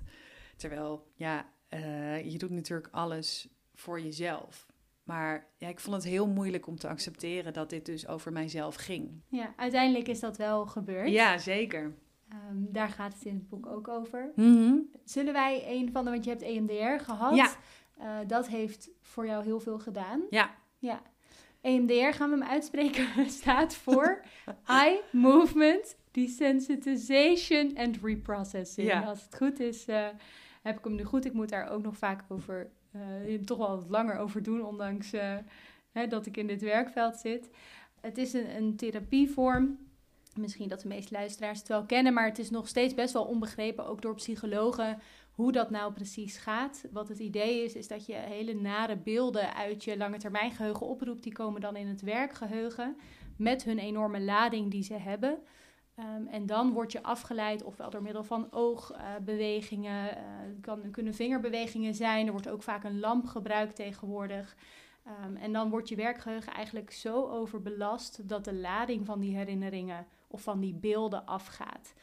[0.57, 4.65] Terwijl, ja, eh, je doet natuurlijk alles voor jezelf.
[5.03, 8.75] Maar ja, ik vond het heel moeilijk om te accepteren dat dit dus over mijzelf
[8.75, 9.21] ging.
[9.29, 11.09] Ja, uiteindelijk is dat wel gebeurd.
[11.09, 11.93] Ja, zeker.
[12.29, 14.31] Ehm, daar gaat het in het boek ook over.
[14.35, 14.73] Mhm.
[15.03, 17.35] Zullen wij een van de, want je hebt EMDR gehad.
[17.35, 17.49] Ja.
[17.97, 20.21] Eh, dat heeft voor jou heel veel gedaan.
[20.29, 20.55] Ja.
[20.79, 21.01] Ja.
[21.61, 23.07] EMDR, gaan we hem uitspreken,
[23.41, 24.21] staat voor
[24.65, 28.87] Eye Movement Desensitization and Reprocessing.
[28.87, 29.01] Ja.
[29.01, 30.07] Als het goed is, eh,
[30.61, 31.25] heb ik hem nu goed.
[31.25, 35.13] Ik moet daar ook nog vaak over, eh, toch wel wat langer over doen, ondanks
[35.13, 35.37] eh,
[35.91, 37.49] hè, dat ik in dit werkveld zit.
[38.01, 39.77] Het is een, een therapievorm.
[40.35, 43.25] Misschien dat de meeste luisteraars het wel kennen, maar het is nog steeds best wel
[43.25, 44.99] onbegrepen, ook door psychologen,
[45.31, 46.85] hoe dat nou precies gaat.
[46.91, 50.87] Wat het idee is, is dat je hele nare beelden uit je lange termijn geheugen
[50.87, 51.23] oproept.
[51.23, 52.97] Die komen dan in het werkgeheugen
[53.37, 55.37] met hun enorme lading die ze hebben.
[55.95, 61.13] Ehm, en dan word je afgeleid, ofwel door middel van oogbewegingen, eh, het kan, kunnen
[61.13, 62.25] vingerbewegingen zijn.
[62.25, 64.55] Er wordt ook vaak een lamp gebruikt tegenwoordig.
[65.05, 70.05] Ehm, en dan wordt je werkgeheugen eigenlijk zo overbelast dat de lading van die herinneringen
[70.27, 71.93] of van die beelden afgaat.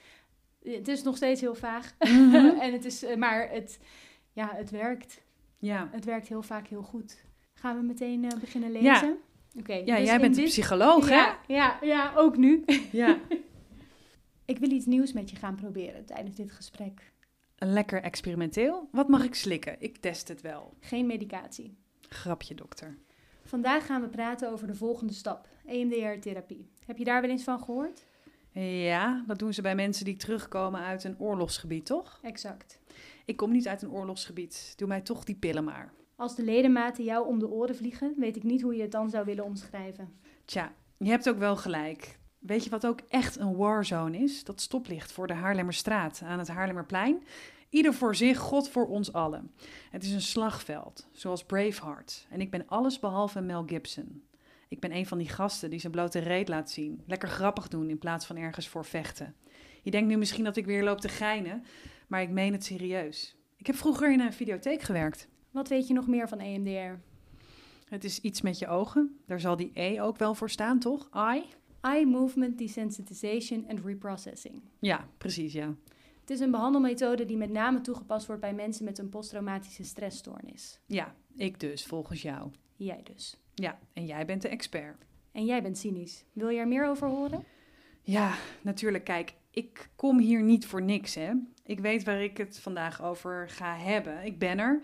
[0.64, 2.34] Het is nog steeds heel vaag, Mhm.
[2.64, 3.80] en het is, eh, maar het,
[4.32, 5.22] ja, het werkt.
[5.58, 5.88] Ja.
[5.90, 7.24] Het werkt heel vaak heel goed.
[7.54, 8.92] Gaan we meteen eh, beginnen Ja.
[8.92, 9.16] lezen?
[9.58, 9.72] Oké.
[9.74, 12.62] Ja, dus jij bent een dit- psycholoog, ja, ja, ja, ook nu.
[12.66, 12.88] hè?
[12.92, 13.18] Ja.
[14.44, 17.12] Ik wil iets nieuws met je gaan proberen tijdens dit gesprek.
[17.56, 18.88] Lekker experimenteel.
[18.92, 19.76] Wat mag ik slikken?
[19.78, 20.74] Ik test het wel.
[20.80, 21.76] Geen medicatie.
[22.08, 22.98] Grapje, dokter.
[23.44, 26.70] Vandaag gaan we praten over de volgende stap: EMDR-therapie.
[26.86, 28.04] Heb je daar wel eens van gehoord?
[28.60, 32.18] Ja, dat doen ze bij mensen die terugkomen uit een oorlogsgebied, toch?
[32.22, 32.80] Exact.
[33.24, 34.72] Ik kom niet uit een oorlogsgebied.
[34.76, 35.92] Doe mij toch die pillen maar.
[36.16, 39.10] Als de ledematen jou om de oren vliegen, weet ik niet hoe je het dan
[39.10, 40.12] zou willen omschrijven.
[40.44, 42.18] Tja, je hebt ook wel gelijk.
[42.42, 44.44] Weet je wat ook echt een warzone is?
[44.44, 47.22] Dat stoplicht voor de Haarlemmerstraat aan het Haarlemmerplein.
[47.68, 49.50] Ieder voor zich, God voor ons allen.
[49.90, 52.26] Het is een slagveld, zoals Braveheart.
[52.30, 54.22] En ik ben alles behalve Mel Gibson.
[54.68, 57.02] Ik ben een van die gasten die zijn blote reet laat zien.
[57.06, 59.34] Lekker grappig doen in plaats van ergens voor vechten.
[59.82, 61.64] Je denkt nu misschien dat ik weer loop te geinen,
[62.06, 63.36] maar ik meen het serieus.
[63.56, 65.28] Ik heb vroeger in een videotheek gewerkt.
[65.50, 67.00] Wat weet je nog meer van EMDR?
[67.88, 69.18] Het is iets met je ogen.
[69.26, 71.08] Daar zal die E ook wel voor staan, toch?
[71.12, 71.44] Eye?
[71.82, 74.62] Eye Movement Desensitization and Reprocessing.
[74.78, 75.74] Ja, precies, ja.
[76.20, 80.80] Het is een behandelmethode die met name toegepast wordt bij mensen met een posttraumatische stressstoornis.
[80.86, 82.50] Ja, ik dus, volgens jou.
[82.76, 83.36] Jij dus.
[83.54, 85.04] Ja, en jij bent de expert.
[85.32, 86.24] En jij bent cynisch.
[86.32, 87.44] Wil je er meer over horen?
[88.02, 89.04] Ja, natuurlijk.
[89.04, 91.32] Kijk, ik kom hier niet voor niks, hè.
[91.64, 94.24] Ik weet waar ik het vandaag over ga hebben.
[94.24, 94.82] Ik ben er.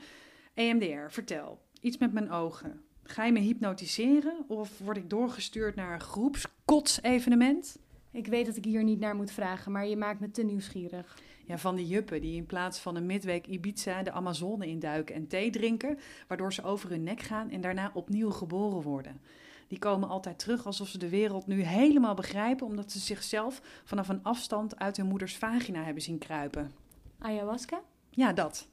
[0.55, 1.61] EMDR, vertel.
[1.81, 2.83] Iets met mijn ogen.
[3.11, 7.79] Ga je me hypnotiseren of word ik doorgestuurd naar een groepskots-evenement?
[8.11, 11.19] Ik weet dat ik hier niet naar moet vragen, maar je maakt me te nieuwsgierig.
[11.47, 15.27] Ja, van die juppen die in plaats van een midweek Ibiza de Amazone induiken en
[15.27, 19.21] thee drinken, waardoor ze over hun nek gaan en daarna opnieuw geboren worden.
[19.69, 24.09] Die komen altijd terug alsof ze de wereld nu helemaal begrijpen, omdat ze zichzelf vanaf
[24.09, 26.73] een afstand uit hun moeders vagina hebben zien kruipen.
[27.19, 27.81] Ayahuasca?
[28.11, 28.69] Ja, dat.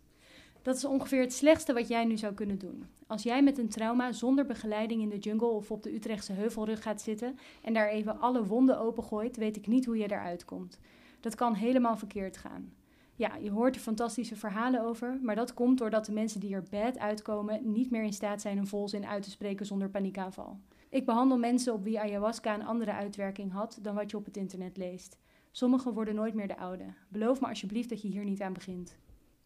[0.66, 2.86] Dat is ongeveer het slechtste wat jij nu zou kunnen doen.
[3.08, 6.82] Als jij met een trauma zonder begeleiding in de jungle of op de Utrechtse heuvelrug
[6.82, 10.80] gaat zitten en daar even alle wonden opengooit, weet ik niet hoe je eruit komt.
[11.20, 12.74] Dat kan helemaal verkeerd gaan.
[13.16, 16.68] Ja, je hoort er fantastische verhalen over, maar dat komt doordat de mensen die er
[16.70, 20.60] bad uitkomen niet meer in staat zijn een volzin uit te spreken zonder paniekaanval.
[20.90, 24.38] Ik behandel mensen op wie ayahuasca een andere uitwerking had dan wat je op het
[24.38, 25.18] internet leest.
[25.52, 26.86] Sommigen worden nooit meer de oude.
[27.10, 28.98] Beloof me alsjeblieft dat je hier niet aan begint.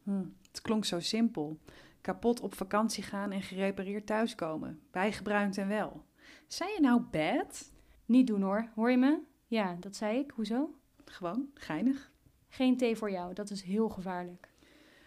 [0.03, 0.25] Hm,
[0.59, 1.59] het klonk zo simpel.
[2.01, 4.79] Kapot op vakantie gaan en gerepareerd thuiskomen.
[4.91, 6.05] Bijgebruikt en wel.
[6.47, 7.71] Zei je nou bad?
[8.05, 9.19] Niet doen hoor, hoor je me?
[9.47, 10.31] Ja, dat zei ik.
[10.35, 10.75] Hoezo?
[11.05, 12.11] Gewoon, geinig.
[12.49, 14.49] Geen thee voor jou, dat is heel gevaarlijk.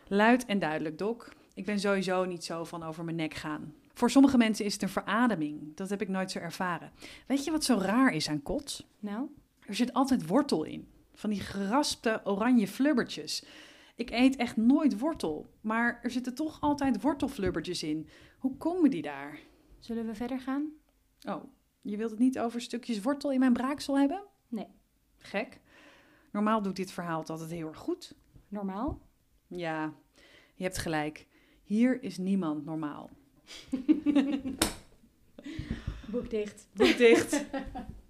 [0.06, 1.28] Luid en duidelijk, Doc.
[1.54, 3.74] Ik ben sowieso niet zo van over mijn nek gaan.
[3.94, 5.76] Voor sommige mensen is het een verademing.
[5.76, 6.92] Dat heb ik nooit zo ervaren.
[7.26, 8.86] Weet je wat zo raar is aan kots?
[8.98, 9.28] Nou,
[9.66, 10.88] Er zit altijd wortel in.
[11.14, 13.44] Van die geraspte oranje flubbertjes.
[14.02, 18.08] Ik eet echt nooit wortel, maar er zitten toch altijd wortelflubbertjes in.
[18.38, 19.38] Hoe komen die daar?
[19.78, 20.70] zullen we verder gaan?
[21.28, 21.44] Oh,
[21.80, 24.24] je wilt het niet over stukjes wortel in mijn braaksel hebben?
[24.48, 24.66] Nee.
[25.18, 25.60] Gek.
[26.32, 28.14] Normaal doet dit verhaal altijd heel erg goed.
[28.48, 29.00] Normaal?
[29.46, 29.94] Ja,
[30.54, 31.26] je hebt gelijk.
[31.62, 33.10] Hier is niemand normaal.
[36.12, 36.68] Boek dicht.
[36.72, 37.44] Boek dicht.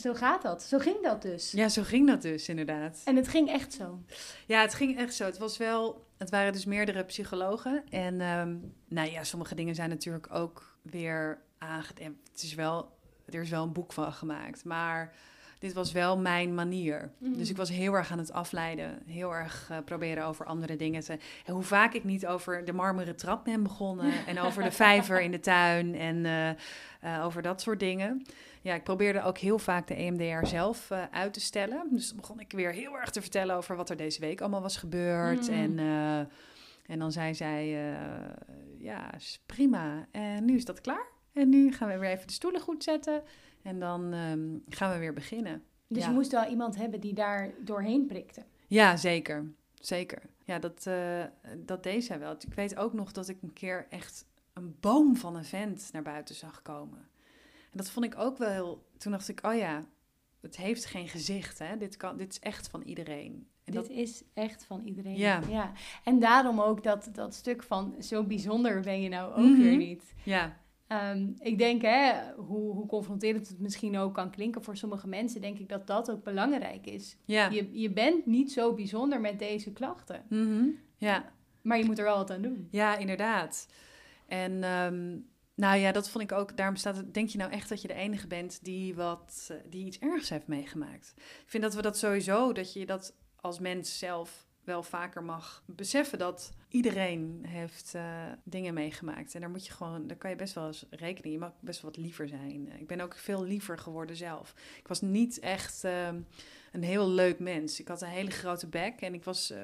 [0.00, 0.62] Zo gaat dat.
[0.62, 1.50] Zo ging dat dus.
[1.50, 3.00] Ja, zo ging dat dus inderdaad.
[3.04, 4.02] En het ging echt zo.
[4.46, 5.24] Ja, het ging echt zo.
[5.24, 7.82] Het was wel, het waren dus meerdere psychologen.
[7.88, 8.56] En ehm,
[8.88, 12.28] nou ja, sommige dingen zijn natuurlijk ook weer aangedempt.
[12.32, 14.64] Het is wel, er is wel een boek van gemaakt.
[14.64, 15.14] Maar
[15.58, 17.10] dit was wel mijn manier.
[17.18, 17.36] Mhm.
[17.36, 19.02] Dus ik was heel erg aan het afleiden.
[19.06, 21.18] Heel erg eh, proberen over andere dingen te...
[21.44, 24.12] En hoe vaak ik niet over de marmeren trap ben begonnen.
[24.26, 25.94] en over de vijver in de tuin.
[25.94, 28.26] En eh, eh, over dat soort dingen.
[28.64, 31.88] Ja, ik probeerde ook heel vaak de EMDR zelf eh, uit te stellen.
[31.90, 34.60] Dus dan begon ik weer heel erg te vertellen over wat er deze week allemaal
[34.62, 35.48] was gebeurd.
[35.48, 35.54] Mm.
[35.54, 36.18] En, eh,
[36.86, 38.00] en dan zei zij, eh,
[38.78, 40.06] ja, is prima.
[40.10, 41.06] En nu is dat klaar.
[41.32, 43.22] En nu gaan we weer even de stoelen goed zetten.
[43.62, 45.62] En dan ehm, gaan we weer beginnen.
[45.88, 46.08] Dus Ja.
[46.08, 48.42] je moest wel iemand hebben die daar doorheen prikte.
[48.66, 49.44] Ja, zeker.
[49.74, 50.22] Zeker.
[50.44, 50.88] Ja, dat,
[51.58, 52.32] dat deed zij wel.
[52.32, 56.02] Ik weet ook nog dat ik een keer echt een boom van een vent naar
[56.02, 57.08] buiten zag komen.
[57.74, 58.86] En dat vond ik ook wel heel...
[58.98, 59.84] Toen dacht ik, oh ja,
[60.40, 61.76] het heeft geen gezicht, hè.
[61.76, 63.32] Dit, kan, dit is echt van iedereen.
[63.64, 65.16] En Dit dat, is echt van iedereen.
[65.16, 65.72] Ja.
[66.04, 69.62] En daarom ook dat, dat stuk van zo bijzonder ben je nou ook Mhm.
[69.62, 70.14] weer niet.
[70.24, 75.06] ja, Ehm, ik denk, hè, hoe, hoe confronterend het misschien ook kan klinken voor sommige
[75.08, 77.16] mensen, denk ik dat dat ook belangrijk is.
[77.24, 77.48] ja.
[77.50, 80.64] Je, je bent niet zo bijzonder met deze klachten, Mhm.
[80.96, 81.32] ja.
[81.62, 82.68] maar je moet er wel wat aan doen.
[82.70, 83.68] Ja, inderdaad.
[84.26, 85.16] En ehm,
[85.54, 86.56] nou ja, dat vond ik ook.
[86.56, 87.14] Daarom staat het.
[87.14, 90.28] Denk je nou echt dat je de enige bent die wat, eh, die iets ergs
[90.28, 91.14] heeft meegemaakt?
[91.16, 95.62] Ik vind dat we dat sowieso, dat je dat als mens zelf wel vaker mag
[95.66, 99.34] beseffen dat iedereen heeft eh, dingen meegemaakt.
[99.34, 101.32] En daar moet je gewoon, daar kan je best wel eens rekenen.
[101.32, 102.72] Je mag best wel wat liever zijn.
[102.78, 104.54] Ik ben ook veel liever geworden zelf.
[104.78, 106.20] Ik was niet echt ehm,
[106.74, 107.80] een heel leuk mens.
[107.80, 109.58] Ik had een hele grote bek en ik was eh,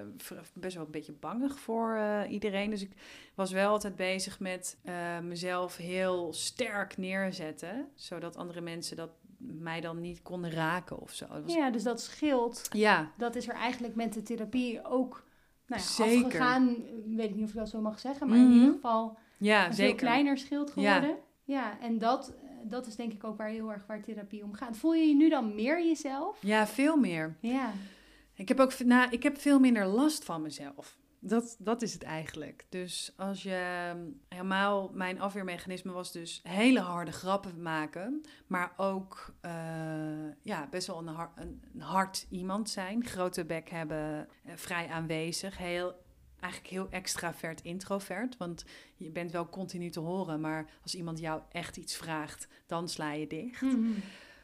[0.53, 2.71] best wel een beetje bangig voor eh, iedereen.
[2.71, 2.93] Dus ik
[3.35, 9.11] was wel altijd bezig met eh, mezelf heel sterk neerzetten, zodat andere mensen dat
[9.41, 11.27] mij dan niet konden raken of zo.
[11.45, 12.69] Was- Ja, dus dat scheelt.
[12.71, 15.25] ja, Dat is er eigenlijk met de therapie ook
[15.67, 16.25] nou ja, Zeker.
[16.25, 16.77] afgegaan.
[17.07, 18.55] Weet ik niet of ik dat zo mag zeggen, maar in Mhm.
[18.59, 19.97] ieder geval ja een veel zeker.
[20.07, 20.95] kleiner schild Ja.
[20.95, 21.19] geworden.
[21.45, 22.35] Ja, en dat,
[22.65, 24.77] dat is denk ik ook waar heel erg waar therapie om gaat.
[24.77, 26.39] Voel je je nu dan meer jezelf?
[26.43, 27.37] Ja, veel meer.
[27.41, 27.71] Ja.
[28.35, 30.99] Ik heb ook nou, ik heb veel minder last van mezelf.
[31.23, 32.67] Dat, dat is het eigenlijk.
[32.69, 33.93] Dus als je
[34.29, 39.53] helemaal mijn afweermechanisme was dus hele harde grappen maken, maar ook eh,
[40.43, 44.89] ja, best wel een, har- een, een hard iemand zijn, grote bek hebben, eh, vrij
[44.89, 46.09] aanwezig, heel
[46.41, 48.65] eigenlijk heel extravert introvert, want
[48.97, 53.13] je bent wel continu te horen, maar als iemand jou echt iets vraagt, dan sla
[53.13, 53.61] je dicht.
[53.61, 53.91] Mhm.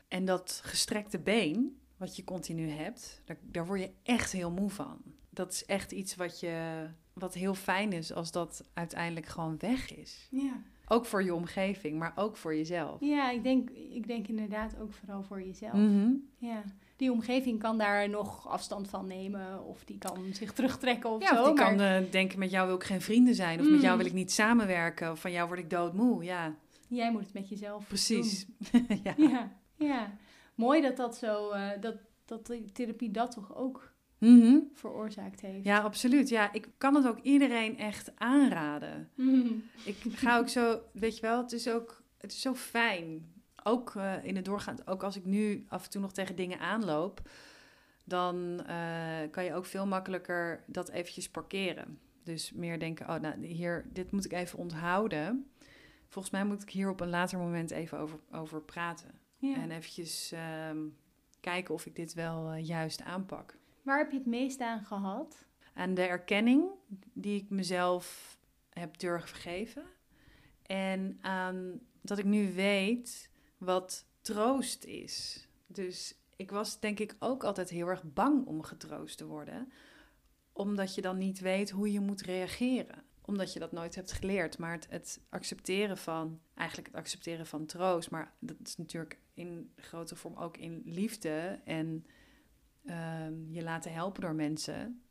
[0.08, 4.70] En dat gestrekte been, wat je continu hebt, daar, daar word je echt heel moe
[4.70, 5.02] van.
[5.36, 9.96] Dat is echt iets wat, je, wat heel fijn is als dat uiteindelijk gewoon weg
[9.96, 10.28] is.
[10.30, 10.62] Ja.
[10.88, 13.00] Ook voor je omgeving, maar ook voor jezelf.
[13.00, 15.72] Ja, ik denk, ik denk inderdaad ook vooral voor jezelf.
[15.72, 16.10] Mhm.
[16.38, 16.62] Ja.
[16.96, 21.34] Die omgeving kan daar nog afstand van nemen of die kan zich terugtrekken of Ja,
[21.34, 21.40] zo.
[21.40, 23.58] of die maar- kan eh, denken, met jou wil ik geen vrienden zijn.
[23.60, 23.72] Of Mm.
[23.72, 25.10] met jou wil ik niet samenwerken.
[25.10, 26.24] Of van jou word ik doodmoe.
[26.24, 26.54] Ja,
[26.88, 28.46] Jij moet het met jezelf precies.
[29.04, 29.12] ja.
[29.16, 29.28] doen.
[29.28, 30.16] Ja, ja.
[30.54, 33.92] Mooi dat dat zo, eh, dat, dat de therapie dat toch ook
[34.26, 34.58] Mhm.
[34.72, 35.64] veroorzaakt heeft.
[35.64, 36.28] ja, absoluut.
[36.28, 39.10] Ja, ik kan het ook iedereen echt aanraden.
[39.14, 39.52] Mhm.
[39.84, 43.34] Ik ga ook zo, weet je wel, het is ook, het is zo fijn.
[43.62, 46.58] Ook eh, in het doorgaan, ook als ik nu af en toe nog tegen dingen
[46.58, 47.20] aanloop,
[48.04, 51.98] dan eh, kan je ook veel makkelijker dat eventjes parkeren.
[52.22, 55.50] Dus meer denken, oh, nou, hier, dit moet ik even onthouden.
[56.08, 59.20] Volgens mij moet ik hier op een later moment even over, over praten.
[59.36, 59.56] Ja.
[59.56, 60.78] En eventjes ehm,
[61.40, 63.56] kijken of ik dit wel eh, juist aanpak.
[63.86, 65.46] Waar heb je het meest aan gehad?
[65.76, 66.70] aan de erkenning
[67.12, 68.38] die ik mezelf
[68.70, 69.84] heb durven geven.
[70.62, 75.48] En aan dat ik nu weet wat troost is.
[75.66, 79.72] Dus ik was denk ik ook altijd heel erg bang om getroost te worden.
[80.52, 83.04] Omdat je dan niet weet hoe je moet reageren.
[83.22, 84.58] Omdat je dat nooit hebt geleerd.
[84.58, 88.10] Maar het, het accepteren van, eigenlijk het accepteren van troost.
[88.10, 91.60] Maar dat is natuurlijk in grote vorm ook in liefde.
[91.64, 92.06] En
[92.86, 95.02] ehm, je laten helpen door mensen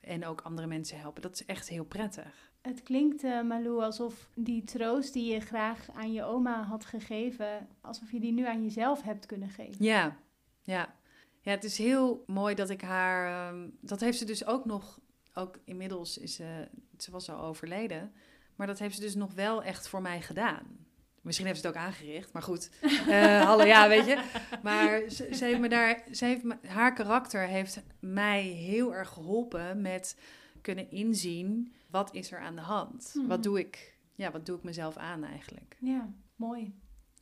[0.00, 1.22] en ook andere mensen helpen.
[1.22, 2.52] Dat is echt heel prettig.
[2.60, 7.68] Het klinkt, eh, Malou, alsof die troost die je graag aan je oma had gegeven,
[7.80, 9.84] alsof je die nu aan jezelf hebt kunnen geven.
[9.84, 10.16] Ja,
[10.62, 10.98] ja.
[11.42, 13.48] Ja, het is heel mooi dat ik haar...
[13.48, 15.00] ehm, dat heeft ze dus ook nog...
[15.34, 16.68] Ook inmiddels is ze...
[16.96, 18.12] Ze was al overleden.
[18.56, 20.86] Maar dat heeft ze dus nog wel echt voor mij gedaan.
[21.20, 22.70] Misschien heeft ze het ook aangericht, maar goed.
[23.08, 24.22] Eh, hallo, ja, weet je.
[24.62, 26.02] Maar ze, ze heeft me daar...
[26.10, 30.18] Ze heeft me, haar karakter heeft mij heel erg geholpen met
[30.60, 31.72] kunnen inzien...
[31.90, 33.12] Wat is er aan de hand?
[33.14, 33.26] Mhm.
[33.26, 33.98] Wat doe ik...
[34.14, 35.76] Ja, wat doe ik mezelf aan eigenlijk?
[35.78, 36.74] Ja, mooi.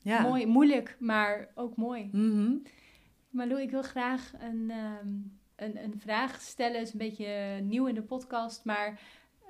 [0.02, 0.22] Ja.
[0.22, 2.08] Mooi, moeilijk, maar ook mooi.
[2.12, 2.56] Mhm.
[3.30, 5.08] Malou, ik wil graag een, ehm,
[5.56, 6.78] een, een vraag stellen.
[6.78, 9.00] Het is een beetje nieuw in de podcast, maar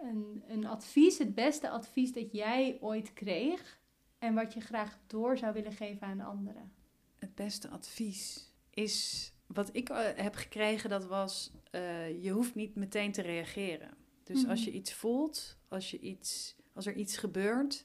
[0.03, 3.78] een, een advies, het beste advies dat jij ooit kreeg
[4.19, 6.73] en wat je graag door zou willen geven aan anderen.
[7.19, 12.75] Het beste advies is wat ik eh, heb gekregen, dat was eh, je hoeft niet
[12.75, 13.91] meteen te reageren.
[14.25, 14.51] Dus Mhm.
[14.51, 17.85] als je iets voelt, als, je iets, als er iets gebeurt,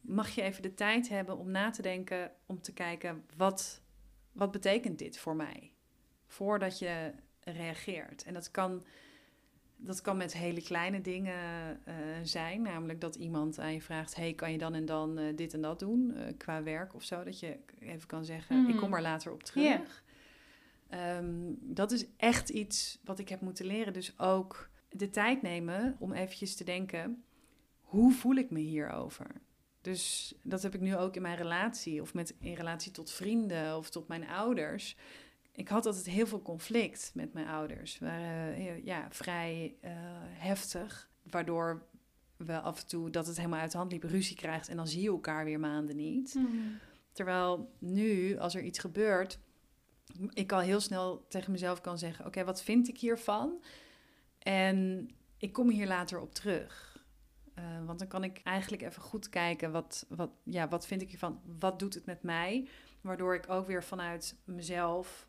[0.00, 3.82] mag je even de tijd hebben om na te denken, om te kijken wat,
[4.32, 5.72] wat betekent dit voor mij?
[6.26, 8.24] Voordat je reageert.
[8.24, 8.84] En dat kan,
[9.84, 12.62] dat kan met hele kleine dingen eh, zijn.
[12.62, 15.60] Namelijk dat iemand aan je vraagt: hey, kan je dan en dan eh, dit en
[15.60, 17.24] dat doen eh, qua werk of zo?
[17.24, 20.02] Dat je even kan zeggen: ik kom er later op terug.
[20.88, 23.92] Ehm, dat is echt iets wat ik heb moeten leren.
[23.92, 27.24] Dus ook de tijd nemen om eventjes te denken:
[27.80, 29.26] hoe voel ik me hierover?
[29.80, 33.76] Dus dat heb ik nu ook in mijn relatie, of met, in relatie tot vrienden
[33.76, 34.96] of tot mijn ouders.
[35.54, 37.98] Ik had altijd heel veel conflict met mijn ouders.
[37.98, 39.90] We waren heel- ja, vrij eh,
[40.24, 41.86] heftig, waardoor
[42.36, 44.88] we af en toe dat het helemaal uit de hand liep, ruzie krijgt en dan
[44.88, 46.34] zie je elkaar weer maanden niet.
[47.12, 49.38] Terwijl nu, als er iets gebeurt,
[50.32, 53.62] ik al heel snel tegen mezelf kan zeggen: Oké, wat vind ik hiervan?
[54.38, 57.02] En ik kom hier later op terug.
[57.54, 61.08] Eh, want dan kan ik eigenlijk even goed kijken: wat, wat, ja, wat vind ik
[61.08, 61.40] hiervan?
[61.58, 62.68] Wat doet het met mij?
[63.00, 65.28] Waardoor ik ook weer vanuit mezelf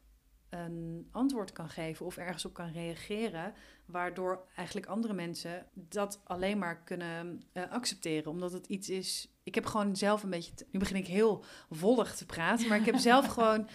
[0.56, 3.54] een antwoord kan geven of ergens op kan reageren.
[3.86, 8.32] Waardoor eigenlijk andere mensen dat alleen maar kunnen eh, accepteren.
[8.32, 9.32] Omdat het iets is.
[9.44, 10.54] Ik heb gewoon zelf een beetje.
[10.54, 12.68] te- nu begin ik heel vollig te praten.
[12.68, 13.68] Maar ik heb zelf gewoon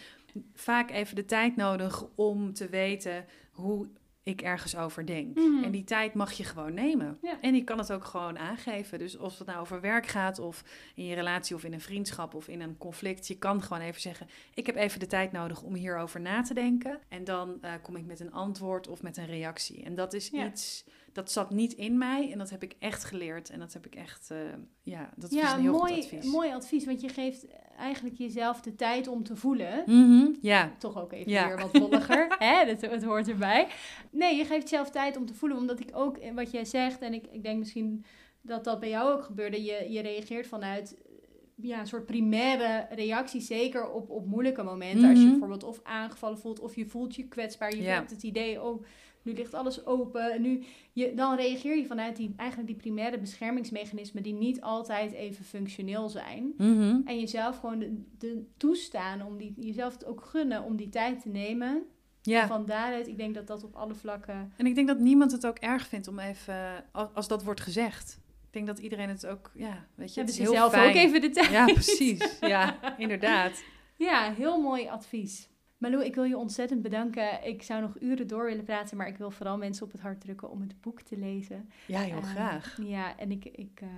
[0.55, 3.89] vaak even de tijd nodig om te weten hoe
[4.23, 5.37] ik ergens over denk.
[5.37, 5.65] Mhm.
[5.65, 7.19] En die tijd mag je gewoon nemen.
[7.23, 7.41] Ja.
[7.41, 8.99] En je kan het ook gewoon aangeven.
[8.99, 10.65] Dus of het nou over werk gaat, of
[10.95, 13.27] in je relatie, of in een vriendschap, of in een conflict.
[13.27, 16.55] Je kan gewoon even zeggen: Ik heb even de tijd nodig om hierover na te
[16.55, 16.99] denken.
[17.09, 19.83] En dan eh, kom ik met een antwoord of met een reactie.
[19.85, 20.47] En dat is Ja.
[20.47, 20.85] iets.
[21.13, 23.51] Dat zat niet in mij en dat heb ik echt geleerd.
[23.51, 24.39] En dat heb ik echt, eh,
[24.83, 26.25] ja, dat is ja, een heel mooi, goed advies.
[26.33, 27.47] mooi advies, want je geeft
[27.77, 29.83] eigenlijk jezelf de tijd om te voelen.
[29.87, 31.47] Mhm, ja, Toch ook even Ja.
[31.47, 32.75] weer wat wolliger, hè?
[32.77, 33.69] Dat, hoort erbij.
[34.11, 37.01] Nee, je geeft jezelf tijd om te voelen, omdat ik ook, eh, wat jij zegt,
[37.01, 38.05] en ik, ik denk misschien
[38.43, 41.09] dat dat bij jou ook gebeurde, je, je reageert vanuit eh,
[41.55, 45.09] ja, een soort primaire reactie, zeker op, op moeilijke momenten.
[45.09, 45.31] Als je Mhm.
[45.31, 47.95] bijvoorbeeld of aangevallen voelt, of je voelt je kwetsbaar, je Ja.
[47.95, 48.85] hebt het idee, oh,
[49.23, 50.33] nu ligt alles open.
[50.33, 55.13] En nu, je, dan reageer je vanuit die, eigenlijk die primaire beschermingsmechanismen die niet altijd
[55.13, 56.53] even functioneel zijn.
[56.57, 57.01] Mhm.
[57.05, 61.21] En jezelf gewoon de, de toestaan om die, jezelf het ook gunnen om die tijd
[61.23, 61.83] te nemen.
[62.23, 62.47] ja.
[62.47, 64.53] Van daaruit, ik denk dat dat op alle vlakken.
[64.57, 68.19] En ik denk dat niemand het ook erg vindt om even, als, dat wordt gezegd.
[68.47, 70.73] Ik denk dat iedereen het ook, ja, weet je, het Hebben is ze heel zelf
[70.73, 70.89] fijn.
[70.89, 71.51] ook even de tijd.
[71.51, 72.39] Ja, precies.
[72.41, 73.63] Ja, inderdaad.
[73.97, 75.49] Ja, heel mooi advies.
[75.81, 77.45] Malou, ik wil je ontzettend bedanken.
[77.47, 80.21] Ik zou nog uren door willen praten, maar ik wil vooral mensen op het hart
[80.21, 81.71] drukken om het boek te lezen.
[81.87, 82.79] Ja, heel Eh, graag.
[82.83, 83.89] Ja, en ik, ik, eh,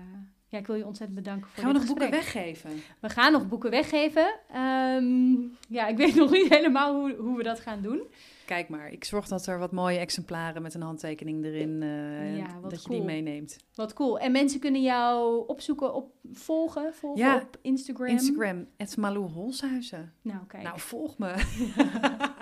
[0.52, 2.70] ja, ik wil je ontzettend bedanken voor Gaan we dit nog boeken weggeven?
[3.00, 4.34] We gaan nog boeken weggeven.
[4.52, 5.32] Ehm,
[5.68, 8.02] ja, ik weet nog niet helemaal hoe, hoe we dat gaan doen.
[8.46, 12.60] Kijk maar, ik zorg dat er wat mooie exemplaren met een handtekening erin, eh, Ja,
[12.60, 12.98] wat dat je cool.
[12.98, 13.56] die meeneemt.
[13.74, 14.18] Wat cool.
[14.18, 17.36] En mensen kunnen jou opzoeken, op volgen, volgen Ja.
[17.36, 18.06] op Instagram.
[18.08, 20.12] Instagram, het Malou Holshuizen.
[20.22, 20.62] Nou, kijk.
[20.62, 21.34] Nou, volg me.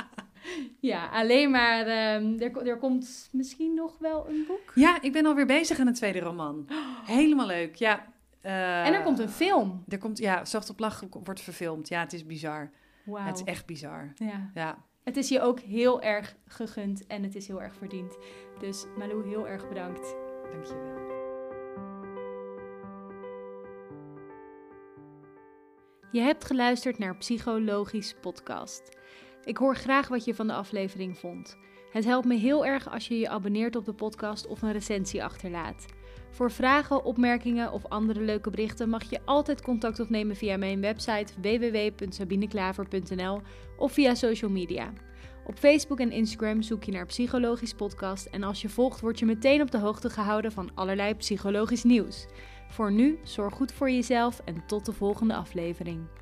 [0.80, 1.86] Ja, alleen maar.
[1.86, 4.72] ehm, er, er komt misschien nog wel een boek.
[4.74, 6.66] Ja, ik ben alweer bezig aan een tweede roman.
[7.06, 8.06] Helemaal leuk, ja.
[8.40, 9.84] Eh, en er komt een film.
[9.88, 11.88] Er komt, ja, Zacht op Lach wordt verfilmd.
[11.88, 12.70] Ja, het is bizar.
[13.04, 13.26] Wauw.
[13.26, 14.12] Het is echt bizar.
[14.14, 14.50] Ja.
[14.54, 18.16] Ja, Het is je ook heel erg gegund en het is heel erg verdiend.
[18.58, 20.14] Dus Malou, heel erg bedankt.
[20.52, 21.08] dankjewel.
[26.12, 28.96] Je hebt geluisterd naar Psychologisch Podcast.
[29.45, 31.57] Ik hoor graag wat je van de aflevering vond.
[31.91, 35.24] Het helpt me heel erg als je je abonneert op de podcast of een recensie
[35.24, 35.86] achterlaat.
[36.30, 41.32] Voor vragen, opmerkingen of andere leuke berichten mag je altijd contact opnemen via mijn website
[41.41, 43.41] www.sabineklaver.nl
[43.76, 44.93] of via social media.
[45.47, 49.26] Op Facebook en Instagram zoek je naar Psychologisch Podcast en als je volgt word je
[49.26, 52.26] meteen op de hoogte gehouden van allerlei psychologisch nieuws.
[52.68, 56.20] Voor nu, zorg goed voor jezelf en tot de volgende aflevering.